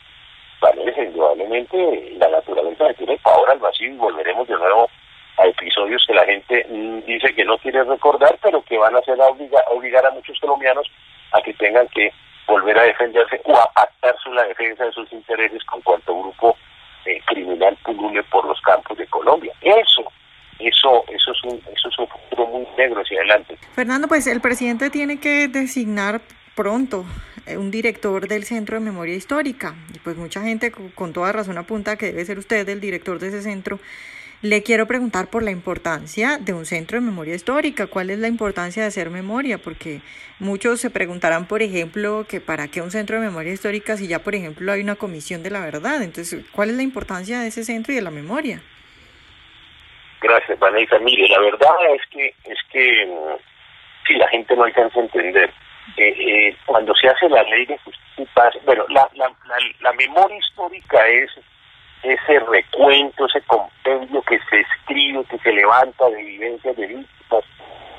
parece 0.59 1.03
indudablemente 1.03 2.13
la 2.17 2.29
naturaleza 2.29 2.85
de 2.85 2.93
tiene 2.93 3.19
ahora 3.23 3.53
al 3.53 3.59
vacío 3.59 3.87
y 3.87 3.97
volveremos 3.97 4.47
de 4.47 4.55
nuevo 4.55 4.89
a 5.37 5.47
episodios 5.47 6.03
que 6.05 6.13
la 6.13 6.25
gente 6.25 6.65
mm, 6.69 6.99
dice 7.05 7.33
que 7.33 7.45
no 7.45 7.57
quiere 7.57 7.83
recordar, 7.83 8.37
pero 8.41 8.61
que 8.61 8.77
van 8.77 8.95
a 8.95 8.99
hacer 8.99 9.19
obligar, 9.19 9.63
obligar 9.67 10.05
a 10.05 10.11
muchos 10.11 10.39
colombianos 10.39 10.87
a 11.31 11.41
que 11.41 11.53
tengan 11.55 11.87
que 11.87 12.13
volver 12.47 12.77
a 12.77 12.83
defenderse 12.83 13.41
o 13.45 13.55
a 13.55 13.71
pactar 13.73 14.15
la 14.33 14.43
defensa 14.43 14.85
de 14.85 14.91
sus 14.91 15.11
intereses 15.11 15.63
con 15.65 15.81
cuanto 15.81 16.17
grupo 16.17 16.55
eh, 17.05 17.21
criminal 17.25 17.77
pulule 17.83 18.23
por 18.23 18.45
los 18.45 18.59
campos 18.61 18.97
de 18.97 19.07
Colombia. 19.07 19.53
Eso, 19.61 20.03
eso, 20.59 21.03
eso 21.07 21.31
es 21.31 21.43
un, 21.43 21.61
eso 21.75 21.89
es 21.89 21.99
un 21.99 22.07
futuro 22.07 22.47
muy 22.47 22.67
negro 22.77 23.01
hacia 23.01 23.19
adelante. 23.19 23.57
Fernando, 23.73 24.07
pues 24.07 24.27
el 24.27 24.41
presidente 24.41 24.89
tiene 24.89 25.19
que 25.19 25.47
designar 25.47 26.21
pronto 26.55 27.05
eh, 27.45 27.57
un 27.57 27.71
director 27.71 28.27
del 28.27 28.43
Centro 28.43 28.77
de 28.77 28.85
Memoria 28.85 29.15
Histórica. 29.15 29.75
Y 29.93 29.99
pues 29.99 30.17
mucha 30.17 30.41
gente 30.41 30.71
con 30.71 31.13
toda 31.13 31.31
razón 31.31 31.57
apunta 31.57 31.95
que 31.97 32.07
debe 32.07 32.25
ser 32.25 32.37
usted 32.37 32.67
el 32.69 32.79
director 32.79 33.19
de 33.19 33.29
ese 33.29 33.41
centro. 33.41 33.79
Le 34.43 34.63
quiero 34.63 34.87
preguntar 34.87 35.27
por 35.27 35.43
la 35.43 35.51
importancia 35.51 36.39
de 36.39 36.53
un 36.53 36.65
centro 36.65 36.99
de 36.99 37.05
memoria 37.05 37.35
histórica. 37.35 37.85
¿Cuál 37.85 38.09
es 38.09 38.17
la 38.17 38.27
importancia 38.27 38.81
de 38.81 38.87
hacer 38.87 39.11
memoria? 39.11 39.59
Porque 39.59 40.01
muchos 40.39 40.81
se 40.81 40.89
preguntarán, 40.89 41.47
por 41.47 41.61
ejemplo, 41.61 42.25
que 42.27 42.41
para 42.41 42.67
qué 42.67 42.81
un 42.81 42.89
centro 42.89 43.19
de 43.19 43.27
memoria 43.27 43.53
histórica 43.53 43.97
si 43.97 44.07
ya, 44.07 44.17
por 44.17 44.33
ejemplo, 44.33 44.71
hay 44.71 44.81
una 44.81 44.95
comisión 44.95 45.43
de 45.43 45.51
la 45.51 45.59
verdad. 45.59 46.01
Entonces, 46.01 46.43
¿cuál 46.53 46.71
es 46.71 46.75
la 46.75 46.81
importancia 46.81 47.39
de 47.39 47.49
ese 47.49 47.63
centro 47.63 47.93
y 47.93 47.97
de 47.97 48.01
la 48.01 48.09
memoria? 48.09 48.63
Gracias, 50.21 50.57
Vanessa. 50.57 50.97
Mire, 50.97 51.27
la 51.27 51.39
verdad 51.39 51.75
es 51.95 52.01
que 52.09 52.33
es 52.45 52.57
que 52.71 53.05
mm, 53.05 53.37
si 54.07 54.13
la 54.15 54.27
gente 54.29 54.55
no 54.55 54.63
alcanza 54.63 55.01
a 55.01 55.03
entender, 55.03 55.53
eh, 55.97 56.15
eh, 56.17 56.57
cuando 56.65 56.95
se 56.95 57.07
hace 57.09 57.29
la 57.29 57.43
ley 57.43 57.67
de 57.67 57.77
justicia, 57.77 58.51
bueno, 58.65 58.85
la, 58.89 59.07
la, 59.13 59.27
la, 59.27 59.57
la 59.81 59.93
memoria 59.93 60.37
histórica 60.37 61.07
es 61.07 61.29
ese 62.03 62.39
recuento, 62.39 63.25
ese 63.25 63.41
compendio 63.41 64.21
que 64.23 64.39
se 64.49 64.59
escribe, 64.59 65.23
que 65.25 65.37
se 65.39 65.51
levanta 65.51 66.09
de 66.09 66.23
vivencias 66.23 66.75
de 66.75 66.87
víctimas, 66.87 67.43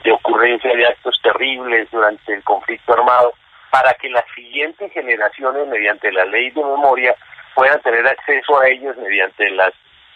de 0.04 0.12
ocurrencias 0.12 0.74
de 0.74 0.86
actos 0.86 1.20
terribles 1.22 1.88
durante 1.90 2.34
el 2.34 2.42
conflicto 2.42 2.92
armado, 2.92 3.32
para 3.70 3.94
que 3.94 4.10
las 4.10 4.24
siguientes 4.34 4.92
generaciones, 4.92 5.66
mediante 5.68 6.12
la 6.12 6.24
ley 6.26 6.50
de 6.50 6.62
memoria, 6.62 7.14
puedan 7.54 7.80
tener 7.82 8.06
acceso 8.06 8.58
a 8.58 8.68
ellos 8.68 8.96
mediante 8.96 9.50
las 9.50 9.72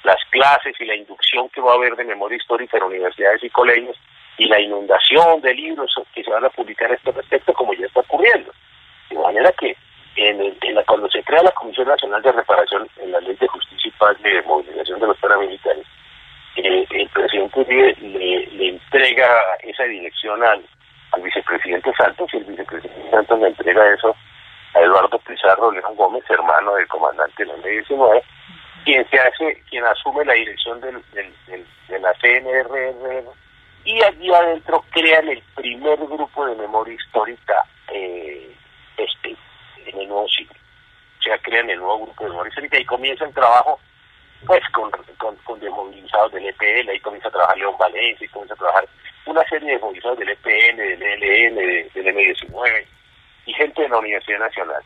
las 0.06 0.22
clases 0.30 0.80
y 0.80 0.84
la 0.84 0.94
inducción 0.94 1.48
que 1.48 1.60
va 1.60 1.72
a 1.72 1.74
haber 1.74 1.96
de 1.96 2.04
memoria 2.04 2.36
histórica 2.36 2.76
en 2.76 2.84
universidades 2.84 3.42
y 3.42 3.50
colegios 3.50 3.96
y 4.38 4.46
la 4.46 4.60
inundación 4.60 5.40
de 5.40 5.52
libros 5.52 5.92
que 6.14 6.22
se 6.22 6.30
van 6.30 6.44
a 6.44 6.50
publicar 6.50 6.90
a 6.90 6.94
este 6.94 7.10
respecto 7.10 7.52
como 7.54 7.74
ya 7.74 7.86
está 7.86 8.00
ocurriendo. 8.00 8.52
De 9.10 9.18
manera 9.18 9.50
que 9.52 9.76
cuando 10.86 11.10
se 11.10 11.22
crea 11.22 11.42
la 11.42 11.50
Comisión 11.52 11.88
Nacional 11.88 12.22
de 12.22 12.32
Reparación 12.32 12.88
en 12.98 13.12
la 13.12 13.20
Ley 13.20 13.36
de 13.36 13.48
Justicia 13.48 13.88
y 13.88 13.98
Paz 13.98 14.20
de 14.22 14.42
Movilización 14.42 15.00
de 15.00 15.06
los 15.08 15.18
Paramilitares, 15.18 15.86
eh, 16.56 16.86
el 16.90 17.08
presidente 17.10 17.64
le, 17.68 17.94
le, 18.46 18.68
entrega 18.68 19.28
esa 19.62 19.84
dirección 19.84 20.42
al, 20.42 20.64
vicepresidente 21.22 21.92
Santos 21.94 22.28
y 22.32 22.38
el 22.38 22.44
vicepresidente 22.44 23.10
Santos 23.10 23.40
le 23.40 23.48
entrega 23.48 23.94
eso 23.94 24.16
a 24.74 24.80
Eduardo 24.80 25.18
Pizarro 25.18 25.70
León 25.72 25.96
Gómez, 25.96 26.24
hermano 26.28 26.74
del 26.74 26.88
comandante 26.88 27.44
de 27.44 27.52
la 27.52 27.56
Ley 27.58 27.76
19, 27.78 28.22
quien 28.84 29.08
se 29.10 29.18
hace, 29.18 29.62
quien 29.68 29.84
asume 29.84 30.24
la 30.24 30.34
dirección 30.34 30.80
de 30.80 30.92
la 30.92 32.14
CNRR 32.20 33.24
y 33.84 34.02
allí 34.02 34.32
adentro 34.32 34.84
crean 34.90 35.28
el 35.28 35.42
primer 35.54 35.96
grupo 35.98 36.46
de 36.46 36.56
memoria 36.56 36.94
histórica 36.94 37.54
eh, 37.92 38.50
este 38.96 39.36
en 39.86 40.00
el 40.00 40.08
nuevo 40.08 40.28
siglo. 40.28 40.54
O 41.18 41.22
sea, 41.22 41.38
crean 41.38 41.70
el 41.70 41.78
nuevo 41.78 42.06
grupo 42.06 42.42
de 42.42 42.48
histórica 42.48 42.78
y 42.78 42.84
comienza 42.84 43.24
el 43.24 43.34
trabajo 43.34 43.80
pues 44.46 44.62
con, 44.70 44.90
con, 45.18 45.34
con 45.36 45.60
desmovilizados 45.60 46.32
del 46.32 46.46
EPL, 46.46 46.90
ahí 46.90 47.00
comienza 47.00 47.28
a 47.28 47.32
trabajar 47.32 47.56
León 47.56 47.74
Valencia, 47.78 48.24
y 48.24 48.28
comienza 48.28 48.54
a 48.54 48.58
trabajar 48.58 48.88
una 49.26 49.42
serie 49.48 49.72
de 49.72 49.78
movilizados 49.78 50.18
del 50.18 50.28
EPN, 50.28 50.76
del 50.76 51.02
ELN, 51.02 51.56
del 51.56 52.06
M19 52.06 52.86
y 53.46 53.52
gente 53.54 53.82
de 53.82 53.88
la 53.88 53.98
Universidad 53.98 54.40
Nacional. 54.40 54.82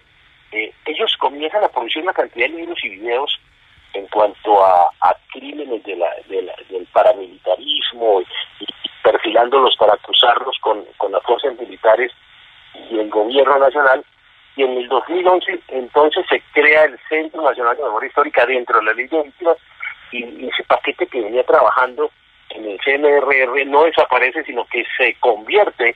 Eh, 0.52 0.72
ellos 0.86 1.14
comienzan 1.18 1.64
a 1.64 1.68
producir 1.68 2.02
una 2.02 2.12
cantidad 2.12 2.46
de 2.46 2.56
libros 2.56 2.78
y 2.82 2.88
videos 2.90 3.40
en 3.92 4.06
cuanto 4.08 4.64
a, 4.64 4.90
crímenes 5.32 5.82
de 5.84 5.96
la, 5.96 6.10
del 6.28 6.86
paramilitarismo 6.92 8.20
y, 8.22 8.26
perfilándolos 9.02 9.76
para 9.76 9.94
acusarlos 9.94 10.56
con, 10.60 10.84
con 10.96 11.12
las 11.12 11.22
fuerzas 11.22 11.56
militares 11.58 12.12
y 12.90 12.98
el 12.98 13.08
gobierno 13.08 13.58
nacional 13.58 14.04
y 14.56 14.62
en 14.62 14.76
el 14.76 14.88
2011 14.88 15.60
entonces 15.68 16.26
se 16.28 16.42
crea 16.52 16.84
el 16.84 16.98
Centro 17.08 17.42
Nacional 17.42 17.76
de 17.76 17.84
Memoria 17.84 18.08
Histórica 18.08 18.46
dentro 18.46 18.78
de 18.78 18.84
la 18.84 18.92
ley 18.92 19.06
de 19.06 19.22
víctimas 19.22 19.56
y, 20.12 20.48
ese 20.48 20.64
paquete 20.64 21.06
que 21.06 21.20
venía 21.20 21.44
trabajando 21.44 22.10
en 22.50 22.64
el 22.64 22.80
CNRR 22.80 23.66
no 23.66 23.84
desaparece 23.84 24.42
sino 24.44 24.64
que 24.66 24.84
se 24.96 25.14
convierte 25.20 25.94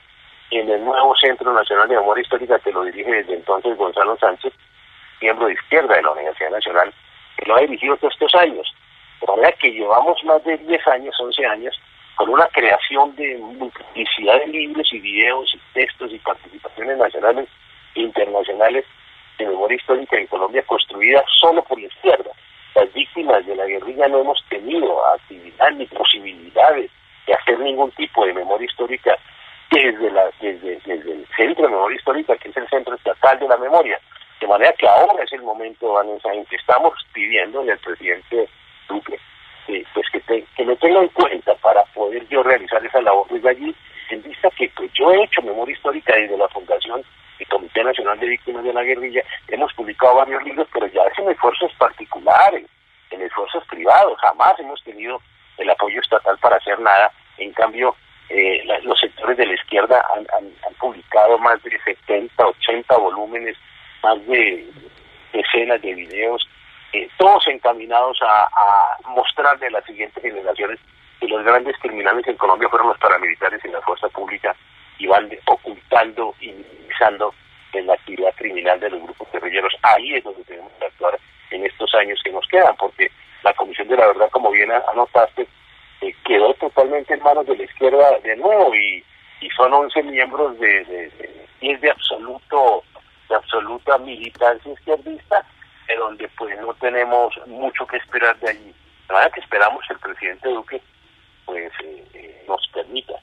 en 0.51 0.69
el 0.69 0.83
nuevo 0.83 1.15
Centro 1.15 1.53
Nacional 1.53 1.89
de 1.89 1.95
Memoria 1.95 2.21
Histórica 2.21 2.59
que 2.59 2.71
lo 2.71 2.83
dirige 2.83 3.11
desde 3.11 3.35
entonces 3.35 3.77
Gonzalo 3.77 4.17
Sánchez, 4.17 4.53
miembro 5.21 5.47
de 5.47 5.53
izquierda 5.53 5.95
de 5.95 6.03
la 6.03 6.11
Universidad 6.11 6.51
Nacional, 6.51 6.93
que 7.37 7.45
lo 7.49 7.55
ha 7.55 7.61
dirigido 7.61 7.97
todos 7.97 8.13
estos 8.13 8.35
años. 8.35 8.73
De 9.21 9.27
manera 9.27 9.51
que 9.53 9.71
llevamos 9.71 10.23
más 10.23 10.43
de 10.43 10.57
10 10.57 10.87
años, 10.87 11.15
11 11.19 11.45
años, 11.45 11.81
con 12.15 12.29
una 12.29 12.45
creación 12.47 13.15
de 13.15 13.37
multiplicidad 13.37 14.39
de 14.39 14.47
libros 14.47 14.87
y 14.93 14.99
videos 14.99 15.53
y 15.53 15.59
textos 15.73 16.11
y 16.11 16.19
participaciones 16.19 16.97
nacionales 16.97 17.49
internacionales 17.95 18.85
de 19.37 19.47
memoria 19.47 19.75
histórica 19.75 20.17
en 20.17 20.27
Colombia 20.27 20.63
construida 20.65 21.23
solo 21.39 21.63
por 21.63 21.79
la 21.79 21.87
izquierda. 21.87 22.31
Las 22.75 22.91
víctimas 22.93 23.45
de 23.45 23.55
la 23.55 23.65
guerrilla 23.65 24.07
no 24.07 24.19
hemos 24.19 24.43
tenido 24.49 25.05
actividad 25.07 25.71
ni 25.71 25.85
posibilidades 25.87 26.91
de 27.25 27.33
hacer 27.33 27.59
ningún 27.59 27.91
tipo 27.91 28.25
de 28.25 28.33
memoria 28.33 28.65
histórica 28.65 29.17
desde, 29.71 30.11
la, 30.11 30.29
desde, 30.39 30.79
desde 30.85 31.11
el 31.11 31.27
Centro 31.35 31.65
de 31.65 31.71
Memoria 31.71 31.97
Histórica, 31.97 32.37
que 32.37 32.49
es 32.49 32.57
el 32.57 32.67
Centro 32.69 32.95
Estatal 32.95 33.39
de 33.39 33.47
la 33.47 33.57
Memoria. 33.57 33.99
De 34.39 34.47
manera 34.47 34.73
que 34.73 34.87
ahora 34.87 35.23
es 35.23 35.33
el 35.33 35.41
momento, 35.41 35.93
Vanessa, 35.93 36.31
en 36.33 36.45
que 36.45 36.55
estamos 36.57 36.93
pidiendo 37.13 37.61
al 37.61 37.77
presidente 37.79 38.47
Duque 38.87 39.17
pues 39.65 40.07
que, 40.11 40.45
que 40.55 40.65
me 40.65 40.75
tenga 40.75 41.01
en 41.01 41.07
cuenta 41.09 41.55
para 41.55 41.83
poder 41.85 42.27
yo 42.27 42.43
realizar 42.43 42.85
esa 42.85 43.01
labor 43.01 43.27
desde 43.29 43.49
allí, 43.49 43.75
en 44.09 44.21
vista 44.21 44.49
que 44.51 44.69
pues, 44.75 44.91
yo 44.93 45.11
he 45.11 45.23
hecho 45.23 45.41
memoria 45.41 45.73
histórica 45.73 46.15
desde 46.15 46.37
la 46.37 46.47
Fundación 46.49 47.03
el 47.39 47.47
Comité 47.47 47.83
Nacional 47.83 48.19
de 48.19 48.27
Víctimas 48.27 48.63
de 48.63 48.73
la 48.73 48.83
Guerrilla, 48.83 49.23
hemos 49.47 49.73
publicado 49.73 50.15
varios 50.15 50.43
libros, 50.43 50.67
pero 50.73 50.87
ya 50.87 51.03
es 51.03 51.19
en 51.19 51.29
esfuerzos 51.29 51.71
particulares, 51.77 52.65
en 53.11 53.21
esfuerzos 53.21 53.63
privados, 53.67 54.17
jamás 54.19 54.59
hemos 54.59 54.81
tenido 54.83 55.21
el 55.57 55.69
apoyo 55.69 56.01
estatal 56.01 56.37
para 56.39 56.57
hacer 56.57 56.79
nada, 56.79 57.11
en 57.37 57.51
cambio 57.53 57.95
eh, 58.29 58.63
los 58.83 58.99
sectores 58.99 59.37
de 59.37 59.45
la 59.45 59.53
izquierda 59.53 60.03
han, 60.15 60.25
han, 60.37 60.73
publicado 60.79 61.37
más 61.39 61.61
de 61.63 61.79
70, 61.79 62.45
80 62.45 62.97
volúmenes, 62.97 63.57
más 64.03 64.25
de 64.27 64.67
decenas 65.31 65.81
de 65.81 65.93
videos, 65.93 66.47
eh, 66.93 67.07
todos 67.17 67.47
encaminados 67.47 68.19
a, 68.21 68.43
a 68.43 69.09
mostrarle 69.09 69.67
a 69.67 69.71
las 69.71 69.85
siguientes 69.85 70.21
generaciones 70.21 70.79
que 71.19 71.27
los 71.27 71.43
grandes 71.43 71.77
criminales 71.79 72.27
en 72.27 72.37
Colombia 72.37 72.69
fueron 72.69 72.89
los 72.89 72.97
paramilitares 72.99 73.63
y 73.63 73.69
la 73.69 73.81
fuerza 73.81 74.09
pública 74.09 74.55
y 74.97 75.07
van 75.07 75.29
ocultando 75.47 76.33
y 76.39 76.47
minimizando 76.51 77.33
en 77.73 77.87
la 77.87 77.93
actividad 77.93 78.33
criminal 78.35 78.79
de 78.79 78.89
los 78.89 79.01
grupos 79.03 79.31
guerrilleros. 79.31 79.73
Ahí 79.83 80.15
es 80.15 80.23
donde 80.23 80.43
tenemos 80.43 80.71
que 80.79 80.85
actuar 80.85 81.19
en 81.51 81.65
estos 81.65 81.93
años 81.95 82.19
que 82.23 82.31
nos 82.31 82.47
quedan, 82.47 82.75
porque 82.77 83.11
la 83.43 83.53
Comisión 83.53 83.87
de 83.87 83.97
la 83.97 84.07
Verdad, 84.07 84.29
como 84.31 84.51
bien 84.51 84.71
anotaste, 84.71 85.47
eh, 86.01 86.15
quedó 86.25 86.53
totalmente 86.55 87.13
en 87.13 87.23
manos 87.23 87.45
de 87.45 87.57
la 87.57 87.63
izquierda 87.63 88.19
de 88.23 88.35
nuevo 88.37 88.73
y, 88.75 89.03
y 89.41 89.49
son 89.51 89.73
11 89.73 90.03
miembros 90.03 90.59
de, 90.59 90.85
de, 90.85 91.09
de, 91.61 91.77
de 91.77 91.91
absoluto 91.91 92.83
de 93.29 93.35
absoluta 93.35 93.97
militancia 93.97 94.71
izquierdista, 94.71 95.43
de 95.87 95.95
donde 95.95 96.27
pues 96.37 96.59
no 96.59 96.73
tenemos 96.75 97.33
mucho 97.47 97.87
que 97.87 97.97
esperar 97.97 98.37
de 98.39 98.49
allí. 98.51 98.75
La 99.09 99.15
verdad 99.15 99.31
que 99.33 99.39
esperamos 99.39 99.83
el 99.89 99.97
presidente 99.99 100.49
Duque 100.49 100.81
pues 101.45 101.71
eh, 101.83 102.05
eh, 102.13 102.45
nos 102.47 102.67
permita 102.73 103.13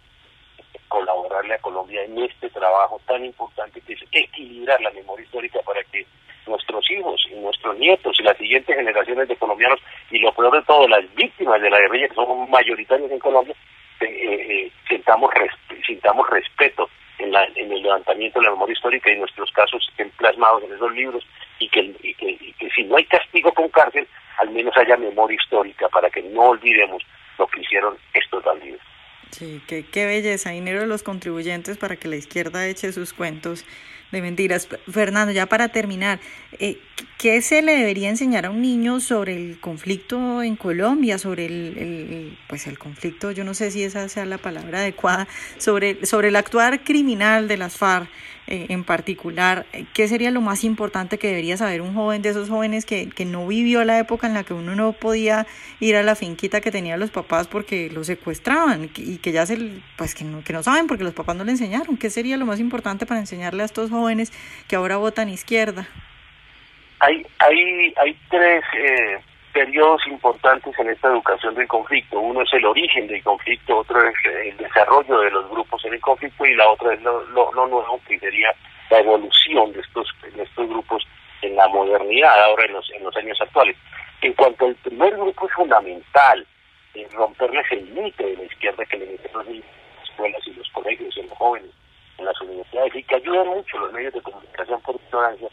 a 1.50 1.59
Colombia 1.59 2.05
en 2.05 2.18
este 2.18 2.48
trabajo 2.50 3.00
tan 3.07 3.24
importante 3.24 3.81
que 3.81 3.94
es 3.94 4.00
equilibrar 4.12 4.81
la 4.81 4.90
memoria 4.90 5.24
histórica 5.24 5.61
para 5.64 5.83
que 5.85 6.07
nuestros 6.46 6.90
hijos 6.90 7.20
y 7.31 7.35
nuestros 7.37 7.76
nietos 7.78 8.16
y 8.18 8.22
las 8.22 8.37
siguientes 8.37 8.76
generaciones 8.76 9.28
de 9.28 9.37
colombianos 9.37 9.81
y 10.11 10.18
lo 10.18 10.33
peor 10.33 10.52
de 10.52 10.62
todo, 10.62 10.87
las 10.88 11.02
víctimas 11.14 11.61
de 11.61 11.70
la 11.70 11.78
guerrilla 11.81 12.09
que 12.09 12.14
son 12.14 12.50
mayoritarias 12.50 13.11
en 13.11 13.18
Colombia, 13.18 13.55
eh, 14.00 14.07
eh, 14.07 14.72
sintamos, 14.88 15.31
sintamos 15.87 16.28
respeto 16.31 16.88
en, 17.18 17.33
la, 17.33 17.44
el 17.44 17.83
levantamiento 17.83 18.40
de 18.40 18.46
la 18.46 18.52
memoria 18.52 18.74
histórica 18.74 19.11
y 19.11 19.18
nuestros 19.18 19.50
casos 19.52 19.87
estén 19.90 20.11
plasmados 20.11 20.64
en 20.64 20.72
esos 20.72 20.92
libros 20.92 21.24
y 21.59 21.68
que, 21.68 21.94
y 22.02 22.14
que 22.14 22.70
si 22.74 22.85
no 22.85 22.96
hay 22.96 23.05
castigo 23.05 23.52
con 23.52 23.68
cárcel, 23.68 24.07
al 24.38 24.50
menos 24.50 24.76
haya 24.76 24.96
memoria 24.96 25.37
histórica 25.40 25.88
para 25.88 26.11
que 26.11 26.22
no 26.22 26.42
olvidemos 26.42 27.02
lo 27.38 27.46
que 27.46 27.61
hicieron 27.61 27.96
estos 28.14 28.42
bandidos. 28.44 28.81
Sí, 29.33 29.62
qué, 29.66 29.85
qué 29.87 30.05
belleza, 30.05 30.51
dinero 30.51 30.81
de 30.81 30.87
los 30.87 31.03
contribuyentes 31.03 31.79
para 31.79 31.97
que 31.97 32.07
la 32.09 32.16
izquierda 32.16 32.66
eche 32.68 32.92
sus 32.92 33.14
cuentos 33.14 33.64
de 34.12 34.22
mentiras. 34.22 34.68
Fernando, 34.90 35.33
ya 35.33 35.46
para 35.46 35.70
terminar, 35.70 36.20
eh, 36.61 36.79
¿qué 37.18 37.40
se 37.42 37.62
le 37.62 37.75
debería 37.75 38.11
enseñar 38.11 38.46
a 38.46 38.51
un 38.51 38.62
niño 38.62 39.01
sobre 39.01 39.35
el 39.35 39.59
conflicto 39.59 40.42
en 40.42 40.55
Colombia, 40.57 41.18
sobre 41.18 41.46
el, 41.46 41.77
el, 41.79 42.38
pues 42.46 42.66
el 42.66 42.79
conflicto, 42.79 43.33
yo 43.33 43.42
no 43.42 43.55
sé 43.55 43.70
si 43.70 43.83
esa 43.83 44.09
sea 44.09 44.27
la 44.27 44.38
palabra 44.38 44.81
adecuada, 44.81 45.27
sobre, 45.57 46.05
sobre 46.07 46.29
el 46.29 46.37
actuar 46.37 46.85
criminal 46.85 47.48
de 47.48 47.57
las 47.57 47.77
FARC 47.77 48.09
eh, 48.46 48.66
en 48.68 48.85
particular? 48.85 49.66
¿Qué 49.94 50.09
sería 50.09 50.31
lo 50.31 50.40
más 50.40 50.62
importante 50.62 51.18
que 51.18 51.29
debería 51.29 51.57
saber 51.57 51.81
un 51.81 51.94
joven 51.94 52.20
de 52.20 52.29
esos 52.29 52.51
jóvenes 52.51 52.85
que, 52.85 53.09
que 53.09 53.25
no 53.25 53.46
vivió 53.46 53.83
la 53.85 53.98
época 53.98 54.27
en 54.27 54.35
la 54.35 54.44
que 54.44 54.53
uno 54.53 54.75
no 54.75 54.92
podía 54.92 55.46
ir 55.81 55.96
a 55.96 56.03
la 56.03 56.16
finquita 56.16 56.61
que 56.61 56.70
tenían 56.70 57.01
los 57.01 57.11
papás 57.11 57.46
porque 57.46 57.88
los 57.88 58.09
secuestraban 58.09 58.90
y 58.96 59.16
que 59.18 59.33
ya 59.33 59.46
se, 59.46 59.81
pues 59.96 60.14
que 60.14 60.25
no, 60.25 60.44
que 60.44 60.53
no 60.53 60.62
saben 60.62 60.87
porque 60.87 61.05
los 61.05 61.14
papás 61.14 61.37
no 61.37 61.44
le 61.44 61.53
enseñaron? 61.53 61.96
¿Qué 61.96 62.11
sería 62.11 62.37
lo 62.37 62.44
más 62.44 62.61
importante 62.61 63.07
para 63.07 63.20
enseñarle 63.20 63.62
a 63.62 63.66
estos 63.66 63.90
jóvenes? 63.90 64.02
Jóvenes 64.03 64.33
que 64.69 64.77
ahora 64.77 64.97
votan 64.97 65.29
izquierda? 65.29 65.87
Hay, 67.01 67.27
hay, 67.38 67.95
hay 68.01 68.17
tres 68.31 68.65
eh, 68.77 69.19
periodos 69.53 70.07
importantes 70.07 70.77
en 70.79 70.91
esta 70.91 71.09
educación 71.09 71.55
del 71.55 71.69
conflicto. 71.69 72.21
Uno 72.21 72.43
es 72.43 72.53
el 72.53 72.65
origen 72.65 73.07
del 73.07 73.23
conflicto, 73.23 73.79
otro 73.79 74.07
es 74.09 74.15
el 74.45 74.57
desarrollo 74.57 75.21
de 75.21 75.31
los 75.31 75.49
grupos 75.51 75.85
en 75.85 75.95
el 75.95 76.01
conflicto 76.01 76.45
y 76.45 76.55
la 76.55 76.69
otra 76.69 76.95
es 76.95 77.03
lo, 77.03 77.23
lo, 77.33 77.53
nuevo, 77.67 78.01
que 78.07 78.19
sería 78.19 78.53
la 78.91 79.01
evolución 79.01 79.73
de 79.73 79.81
estos, 79.81 80.09
de 80.35 80.43
estos 80.43 80.69
grupos 80.69 81.07
en 81.43 81.57
la 81.57 81.69
modernidad, 81.69 82.45
ahora 82.45 82.67
en 82.67 82.73
los, 82.73 82.91
en 82.93 83.05
los 83.05 83.17
años 83.17 83.41
actuales. 83.41 83.77
En 84.21 84.33
cuanto 84.35 84.67
al 84.67 84.75
primer 84.77 85.17
grupo 85.17 85.47
es 85.47 85.53
fundamental, 85.55 86.47
eh, 86.95 87.09
romperles 87.12 87.67
el 87.73 87.85
mito 87.91 88.25
de 88.25 88.37
la 88.37 88.45
izquierda 88.45 88.85
que 88.85 88.99
le 88.99 89.07
meten 89.07 89.33
las 89.35 90.09
escuelas 90.09 90.47
y 90.47 90.55
los 90.55 90.69
colegios 90.71 91.17
y 91.17 91.23
los 91.23 91.38
jóvenes 91.38 91.71
en 91.71 91.71
universidades 92.83 92.95
y 92.95 93.03
que 93.05 93.14
ayudan 93.16 93.49
mucho 93.49 93.79
los 93.79 93.92
medios 93.92 94.14
de 94.14 94.23
comunicación 94.23 94.81
por 94.83 94.97
ignorancia, 94.97 95.49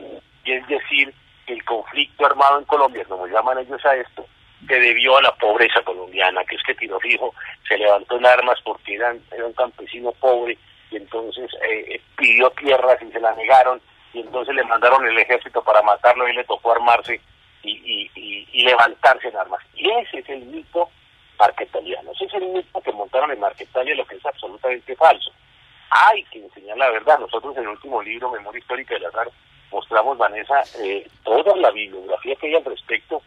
y 0.45 0.51
es 0.51 0.67
decir, 0.67 1.13
el 1.47 1.63
conflicto 1.65 2.25
armado 2.25 2.59
en 2.59 2.65
Colombia, 2.65 3.05
como 3.05 3.27
llaman 3.27 3.59
ellos 3.59 3.83
a 3.85 3.95
esto, 3.95 4.25
se 4.67 4.79
debió 4.79 5.17
a 5.17 5.21
la 5.21 5.35
pobreza 5.35 5.81
colombiana, 5.83 6.43
que 6.45 6.55
es 6.55 6.63
que 6.63 6.75
Tiro 6.75 6.99
Fijo 6.99 7.33
se 7.67 7.77
levantó 7.77 8.17
en 8.17 8.25
armas 8.25 8.59
porque 8.63 8.95
era, 8.95 9.13
un 9.13 9.53
campesino 9.53 10.11
pobre 10.13 10.57
y 10.91 10.97
entonces 10.97 11.49
eh, 11.63 11.95
eh, 11.95 12.01
pidió 12.17 12.49
tierras 12.51 13.01
y 13.01 13.11
se 13.11 13.19
la 13.19 13.33
negaron 13.35 13.81
y 14.13 14.21
entonces 14.21 14.55
le 14.55 14.63
mandaron 14.63 15.07
el 15.07 15.17
ejército 15.17 15.63
para 15.63 15.81
matarlo 15.81 16.27
y 16.27 16.33
le 16.33 16.43
tocó 16.43 16.71
armarse 16.71 17.21
y, 17.63 18.09
y, 18.15 18.63
levantarse 18.63 19.29
en 19.29 19.37
armas. 19.37 19.61
Y 19.73 19.89
ese 19.89 20.19
es 20.19 20.29
el 20.29 20.41
mito 20.45 20.89
marquetaliano, 21.39 22.11
ese 22.11 22.25
es 22.25 22.33
el 22.33 22.47
mito 22.47 22.81
que 22.81 22.91
montaron 22.91 23.31
en 23.31 23.39
Marquetalia, 23.39 23.95
lo 23.95 24.05
que 24.05 24.15
es 24.15 24.25
absolutamente 24.25 24.95
falso. 24.95 25.31
Hay 25.89 26.23
que 26.25 26.39
enseñar 26.39 26.77
la 26.77 26.89
verdad. 26.89 27.19
Nosotros 27.19 27.55
en 27.57 27.63
el 27.63 27.69
último 27.69 28.01
libro, 28.01 28.31
Memoria 28.31 28.59
Histórica 28.59 28.93
del 28.93 29.05
Azar, 29.05 29.29
mostramos, 29.71 30.17
Vanessa, 30.17 30.63
eh, 30.79 31.07
toda 31.23 31.55
la 31.55 31.71
bibliografía 31.71 32.35
que 32.35 32.47
hay 32.47 32.55
al 32.55 32.65
respecto, 32.65 33.21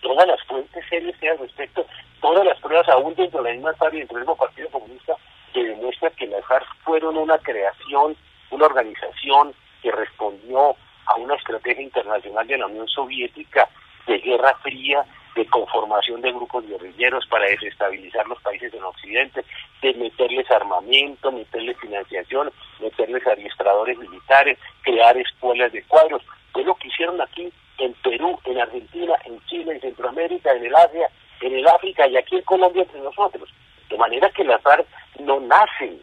todas 0.00 0.26
las 0.26 0.42
fuentes 0.44 0.84
serias 0.88 1.16
que 1.18 1.28
hay 1.28 1.36
al 1.36 1.42
respecto, 1.42 1.86
todas 2.20 2.44
las 2.44 2.58
pruebas, 2.60 2.88
aún 2.88 3.14
dentro 3.14 3.42
de 3.42 3.50
la 3.50 3.54
misma 3.54 3.74
FARC 3.74 3.94
y 3.94 3.98
dentro 3.98 4.16
del 4.16 4.24
mismo 4.24 4.36
Partido 4.36 4.68
Comunista, 4.70 5.14
que 5.52 5.64
demuestra 5.64 6.10
que 6.10 6.26
las 6.26 6.44
FARC 6.46 6.66
fueron 6.84 7.16
una 7.16 7.38
creación, 7.38 8.16
una 8.50 8.66
organización 8.66 9.54
que 9.82 9.90
respondió 9.90 10.76
a 11.06 11.14
una 11.16 11.34
estrategia 11.34 11.82
internacional 11.82 12.46
de 12.46 12.58
la 12.58 12.66
Unión 12.66 12.88
Soviética 12.88 13.68
de 14.06 14.18
guerra 14.18 14.54
fría, 14.62 15.04
de 15.34 15.46
conformación 15.46 16.22
de 16.22 16.32
grupos 16.32 16.66
guerrilleros 16.66 17.26
para 17.26 17.46
desestabilizar 17.46 18.26
los 18.26 18.40
países 18.40 18.72
en 18.72 18.82
Occidente, 18.82 19.44
de 19.86 19.94
meterles 19.94 20.50
armamento, 20.50 21.30
meterles 21.30 21.78
financiación, 21.78 22.50
meterles 22.80 23.24
adiestradores 23.26 23.96
militares, 23.98 24.58
crear 24.82 25.16
escuelas 25.16 25.72
de 25.72 25.82
cuadros. 25.84 26.22
Fue 26.52 26.64
lo 26.64 26.74
que 26.74 26.88
hicieron 26.88 27.20
aquí 27.20 27.52
en 27.78 27.92
Perú, 27.94 28.38
en 28.44 28.58
Argentina, 28.58 29.14
en 29.24 29.40
Chile, 29.46 29.74
en 29.74 29.80
Centroamérica, 29.80 30.52
en 30.52 30.64
el 30.64 30.74
Asia, 30.74 31.08
en 31.40 31.54
el 31.54 31.66
África 31.68 32.06
y 32.08 32.16
aquí 32.16 32.36
en 32.36 32.42
Colombia 32.42 32.82
entre 32.82 33.00
nosotros. 33.00 33.48
De 33.88 33.96
manera 33.96 34.28
que 34.30 34.44
las 34.44 34.60
FARC 34.62 34.86
no 35.20 35.38
nacen 35.40 36.00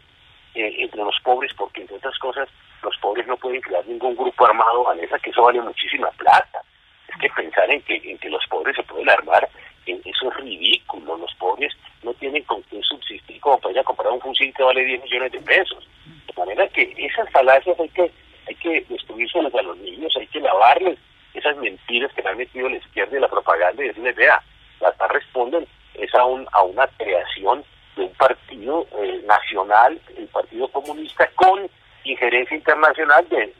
eh, 0.54 0.74
entre 0.78 1.02
los 1.02 1.16
pobres 1.22 1.52
porque, 1.54 1.82
entre 1.82 1.96
otras 1.96 2.18
cosas, 2.18 2.48
los 2.82 2.96
pobres 2.98 3.26
no 3.26 3.36
pueden 3.36 3.60
crear 3.60 3.86
ningún 3.86 4.16
grupo 4.16 4.46
armado, 4.46 4.84
Vanessa, 4.84 5.18
que 5.18 5.30
eso 5.30 5.42
vale 5.42 5.60
muchísima 5.60 6.08
plata. 6.12 6.62
Es 7.08 7.20
que 7.20 7.28
pensar 7.30 7.70
en 7.70 7.82
que, 7.82 7.96
en 7.96 8.16
que 8.18 8.30
los 8.30 8.46
pobres 8.48 8.76
se 8.76 8.82
pueden 8.84 9.10
armar, 9.10 9.48
eso 9.86 10.30
es 10.30 10.36
ridículo. 10.36 11.16
Los 11.16 11.34
pobres 11.34 11.72
no 12.02 12.14
tienen 12.14 12.42
con 12.44 12.62
qué 12.64 12.80
subsistir 12.82 13.40
como 13.40 13.58
para 13.58 13.72
ir 13.72 13.78
a 13.80 13.84
comprar 13.84 14.12
un 14.12 14.20
fusil 14.20 14.52
que 14.53 14.53
vale 14.66 14.84
10 14.84 15.02
millones 15.02 15.32
de 15.32 15.40
pesos. 15.40 15.88
De 16.26 16.32
manera 16.36 16.68
que 16.68 16.94
esas 16.98 17.30
falacias 17.30 17.78
hay 17.78 17.88
que 17.90 18.10
hay 18.46 18.54
que 18.56 18.84
destruírselas 18.88 19.54
a 19.54 19.62
los 19.62 19.76
niños, 19.78 20.14
hay 20.18 20.26
que 20.26 20.40
lavarles 20.40 20.98
esas 21.32 21.56
mentiras 21.56 22.12
que 22.12 22.22
le 22.22 22.28
han 22.28 22.36
metido 22.38 22.68
la 22.68 22.76
izquierda 22.76 23.16
y 23.16 23.20
la 23.20 23.28
propaganda 23.28 23.82
y 23.82 23.88
decirles, 23.88 24.16
vea, 24.16 24.42
las 24.80 25.10
responden 25.10 25.66
es 25.94 26.14
a, 26.14 26.24
un, 26.24 26.46
a 26.52 26.62
una 26.62 26.86
creación 26.98 27.64
de 27.96 28.02
un 28.04 28.12
partido 28.14 28.86
eh, 28.98 29.22
nacional, 29.26 30.00
el 30.16 30.26
Partido 30.28 30.68
Comunista, 30.68 31.28
con 31.36 31.68
injerencia 32.04 32.56
internacional 32.56 33.26
del 33.28 33.52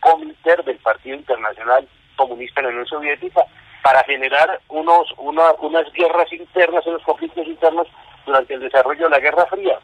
Comité 0.00 0.56
del 0.64 0.78
Partido 0.78 1.16
Internacional 1.16 1.86
Comunista 2.16 2.60
en 2.60 2.66
la 2.66 2.72
Unión 2.72 2.86
Soviética, 2.86 3.44
para 3.82 4.02
generar 4.04 4.60
unos 4.68 5.12
una, 5.18 5.52
unas 5.60 5.92
guerras 5.92 6.32
internas, 6.32 6.86
unos 6.86 7.02
conflictos 7.02 7.46
internos 7.46 7.86
durante 8.24 8.54
el 8.54 8.60
desarrollo 8.60 9.04
de 9.04 9.10
la 9.10 9.20
Guerra 9.20 9.44
Fría. 9.46 9.78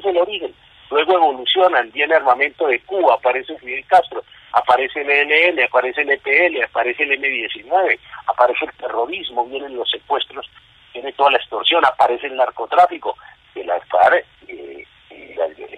Es 0.00 0.06
el 0.06 0.16
origen. 0.16 0.54
Luego 0.90 1.12
evolucionan, 1.14 1.90
viene 1.92 2.14
armamento 2.14 2.66
de 2.66 2.80
Cuba, 2.80 3.14
aparece 3.14 3.56
Fidel 3.58 3.84
Castro, 3.86 4.24
aparece 4.52 5.02
el 5.02 5.10
ELN, 5.10 5.62
aparece 5.62 6.00
el 6.00 6.10
EPL, 6.10 6.64
aparece 6.64 7.02
el 7.02 7.12
M-19, 7.12 7.98
aparece 8.26 8.64
el 8.64 8.72
terrorismo, 8.72 9.46
vienen 9.46 9.76
los 9.76 9.88
secuestros, 9.90 10.50
viene 10.92 11.12
toda 11.12 11.32
la 11.32 11.36
extorsión, 11.36 11.84
aparece 11.84 12.26
el 12.26 12.36
narcotráfico. 12.36 13.16
El 13.54 13.70
FARC, 13.88 14.24
eh, 14.48 14.84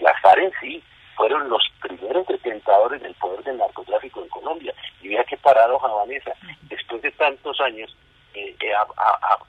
la 0.00 0.14
FARC 0.20 0.44
en 0.44 0.52
sí 0.60 0.82
fueron 1.16 1.48
los 1.48 1.62
primeros 1.80 2.26
detentadores 2.26 3.02
del 3.02 3.14
poder 3.14 3.42
del 3.44 3.58
narcotráfico 3.58 4.22
en 4.22 4.28
Colombia. 4.28 4.74
Y 5.02 5.08
vea 5.08 5.24
qué 5.24 5.36
paradoja, 5.36 5.88
Vanessa, 5.88 6.32
después 6.62 7.02
de 7.02 7.10
tantos 7.12 7.60
años, 7.60 7.94
eh, 8.34 8.56
eh 8.60 8.72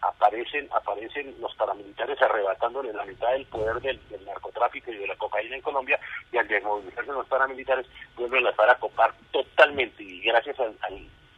aparecen 0.02 0.68
aparecen 0.74 1.34
los 1.40 1.56
paramilitares 1.56 2.22
arrebatándole 2.22 2.92
la 2.92 3.06
mitad 3.06 3.32
del 3.32 3.46
poder 3.46 3.80
del, 3.82 4.00
narcotráfico 4.26 4.92
y 4.92 4.98
de 4.98 5.08
la 5.08 5.16
cocaína 5.16 5.56
en 5.56 5.62
Colombia 5.62 6.00
y 6.32 6.38
al 6.38 6.48
desmovilizarse 6.48 7.12
los 7.12 7.28
paramilitares 7.28 7.88
vuelven 8.16 8.46
a 8.46 8.50
estar 8.50 8.70
a 8.70 8.76
copar 8.76 9.14
totalmente 9.32 10.04
y 10.04 10.22
gracias 10.22 10.60
al, 10.60 10.76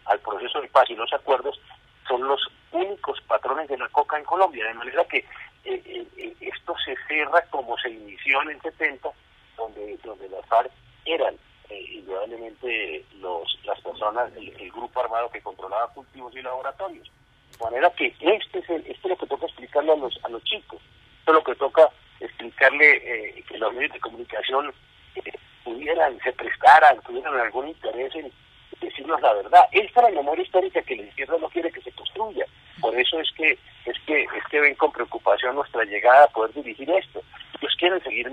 al, 0.05 0.19
proceso 0.19 0.61
de 0.61 0.67
paz 0.69 0.89
y 0.89 0.95
los 0.95 1.11
acuerdos 1.13 1.59
son 2.07 2.27
los 2.27 2.41
únicos 2.71 3.21
patrones 3.21 3.67
de 3.67 3.77
la 3.77 3.89
coca 3.89 4.17
en 4.17 4.23
Colombia 4.23 4.65
de 4.65 4.73
manera 4.73 5.03
que 5.05 5.19
eh, 5.65 5.81
eh, 5.85 6.35
esto 6.41 6.75
se 6.83 6.95
cierra 7.07 7.43
como 7.51 7.77
se 7.77 7.89
inició 7.89 8.41
en 8.41 8.49
el 8.49 8.61
70 8.61 9.09
donde, 9.57 9.97
donde 10.03 10.29
las 10.29 10.45
FARC 10.47 10.71
eran 11.05 11.35
eh, 11.69 11.81
indudablemente 11.93 13.05
los, 13.19 13.59
las 13.63 13.79
personas, 13.81 14.31
el, 14.35 14.71
grupo 14.71 14.99
armado 14.99 15.29
que 15.29 15.41
controlaba 15.41 15.87
cultivos 15.93 16.35
y 16.35 16.41
laboratorios. 16.41 17.09
De 17.44 17.44
manera 17.63 17.89
que 17.91 18.13
este 18.19 18.59
es, 18.59 18.69
el, 18.69 18.81
este 18.81 18.93
es 18.93 19.05
lo 19.05 19.17
que 19.17 19.27
toca 19.27 19.45
explicarle 19.45 19.91
a 19.91 19.95
los, 19.95 20.19
a 20.23 20.29
los 20.29 20.43
chicos. 20.43 20.81
Esto 21.19 21.31
es 21.31 21.35
lo 21.35 21.43
que 21.43 21.55
toca 21.55 21.89
explicarle 22.19 22.95
eh, 22.95 23.43
que 23.47 23.57
los 23.57 23.73
medios 23.73 23.93
de 23.93 23.99
comunicación 23.99 24.73
eh, 25.15 25.31
pudieran, 25.63 26.17
se 26.23 26.31
prestaran, 26.33 27.01
tuvieran 27.01 27.39
algún 27.39 27.69
interés 27.69 28.13
en 28.15 28.31
decirnos 28.79 29.21
la 29.21 29.33
verdad. 29.33 29.65
Esta 29.71 30.01
es 30.01 30.13
la 30.13 30.21
memoria 30.21 30.43
histórica 30.43 30.81
que 30.81 30.95
la 30.95 31.03
izquierda 31.03 31.37
no 31.39 31.49
quiere 31.49 31.71
que 31.71 31.81
se 31.81 31.91
construya. 31.91 32.45
Por 32.81 32.97
eso 32.99 33.19
es 33.19 33.31
que 33.31 33.57
es 33.85 33.99
que 34.05 34.23
es 34.23 34.43
que 34.49 34.59
ven 34.59 34.75
con 34.75 34.91
preocupación 34.91 35.55
nuestra 35.55 35.83
llegada 35.85 36.25
a 36.25 36.27
poder 36.27 36.53
dirigir 36.53 36.89
esto. 36.89 37.21
Ellos 37.59 37.75
quieren 37.77 38.01
seguir 38.03 38.29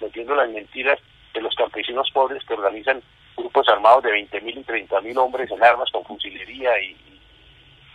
metiendo 0.00 0.34
las 0.34 0.50
mentiras 0.50 0.98
de 1.34 1.40
los 1.40 1.54
campesinos 1.54 2.10
pobres 2.12 2.44
que 2.44 2.54
organizan 2.54 3.02
grupos 3.36 3.68
armados 3.68 4.02
de 4.02 4.10
20.000 4.10 4.56
y 4.56 4.64
30.000 4.64 5.16
hombres 5.18 5.50
en 5.50 5.62
armas 5.62 5.90
con 5.90 6.04
fusilería 6.04 6.80
y, 6.80 6.96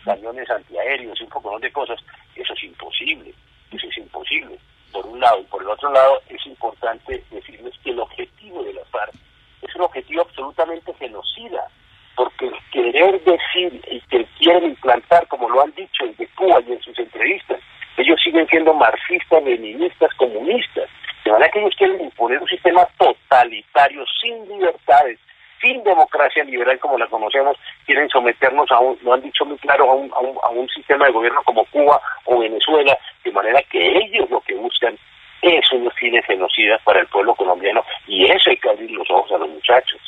cañones 0.04 0.50
antiaéreos 0.50 1.20
un 1.22 1.30
poco 1.30 1.60
de 1.60 1.72
cosas. 1.72 2.00
Eso 2.36 2.54
es 2.54 2.64
imposible. 2.64 3.34
Eso 3.72 3.88
es 3.88 3.98
imposible. 3.98 4.58
Por 4.92 5.06
un 5.06 5.20
lado. 5.20 5.40
Y 5.42 5.46
por 5.46 5.62
el 5.62 5.70
otro 5.70 5.92
lado, 5.92 6.22
es 6.30 6.46
importante 6.46 7.24
decirles 7.32 7.74
que 7.84 7.92
el 7.92 8.00
objetivo 8.00 8.64
de 8.64 8.74
la 8.74 8.86
FARC 8.86 9.14
es 9.62 9.76
un 9.76 9.82
objetivo 9.82 10.22
absolutamente 10.22 10.94
genocida 10.96 11.68
porque 12.16 12.52
querer 12.72 13.24
decir 13.24 13.82
y 13.90 14.00
que 14.02 14.26
quieren 14.38 14.66
implantar, 14.66 15.28
como 15.28 15.50
lo 15.50 15.62
han 15.62 15.74
dicho 15.74 16.04
en 16.04 16.14
Cuba 16.36 16.60
y 16.68 16.74
en 16.74 16.82
sus 16.82 16.98
entrevistas, 16.98 17.60
ellos 17.98 18.20
siguen 18.24 18.48
siendo 18.48 18.74
marxistas, 18.74 19.44
leninistas, 19.44 20.14
comunistas. 20.16 20.90
De 21.24 21.32
manera 21.32 21.52
que 21.52 21.60
ellos 21.60 21.76
quieren 21.78 22.02
imponer 22.02 22.42
un 22.42 22.48
sistema 22.48 22.86
totalitario, 22.98 24.04
sin 24.22 24.48
libertades, 24.48 25.20
sin 25.62 25.84
democracia 25.84 26.44
liberal 26.44 26.80
como 26.80 26.98
la 26.98 27.08
conocemos, 27.08 27.58
quieren 27.86 28.10
someternos 28.10 28.70
a 28.72 28.80
un, 28.80 28.98
lo 29.04 29.14
han 29.14 29.22
dicho 29.22 29.46
muy 29.46 29.58
claro, 29.60 29.90
a 29.90 29.96
un, 29.96 30.12
a 30.14 30.20
un, 30.20 30.38
a 30.44 30.50
un 30.50 30.68
sistema 30.70 31.06
de 31.06 31.12
gobierno 31.12 31.42
como 31.44 31.66
Cuba 31.66 32.02
o 32.26 32.40
Venezuela, 32.40 32.98
de 33.24 33.32
manera 33.32 33.62
que 33.70 33.98
ellos 33.98 34.30
lo 34.30 34.42
que 34.42 34.56
buscan 34.56 34.98
es 35.42 35.72
unos 35.72 35.94
fines 35.96 36.26
genocidas 36.26 36.82
para 36.84 37.00
el 37.00 37.08
pueblo 37.08 37.36
colombiano 37.36 37.84
y 38.08 38.26
eso 38.26 38.50
hay 38.50 38.58
que 38.58 38.70
abrir 38.70 38.92
los 38.92 39.10
ojos 39.10 39.32
a 39.32 39.38
los 39.38 39.50
muchachos. 39.50 40.00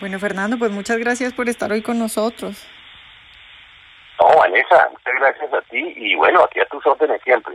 Bueno, 0.00 0.18
Fernando, 0.18 0.58
pues 0.58 0.70
muchas 0.70 0.98
gracias 0.98 1.32
por 1.32 1.48
estar 1.48 1.72
hoy 1.72 1.82
con 1.82 1.98
nosotros. 1.98 2.68
No, 4.20 4.38
Vanessa, 4.38 4.88
muchas 4.90 5.14
gracias 5.20 5.52
a 5.52 5.60
ti 5.62 5.92
y 5.96 6.14
bueno, 6.14 6.42
aquí 6.44 6.60
a 6.60 6.66
tus 6.66 6.86
órdenes 6.86 7.20
siempre. 7.22 7.54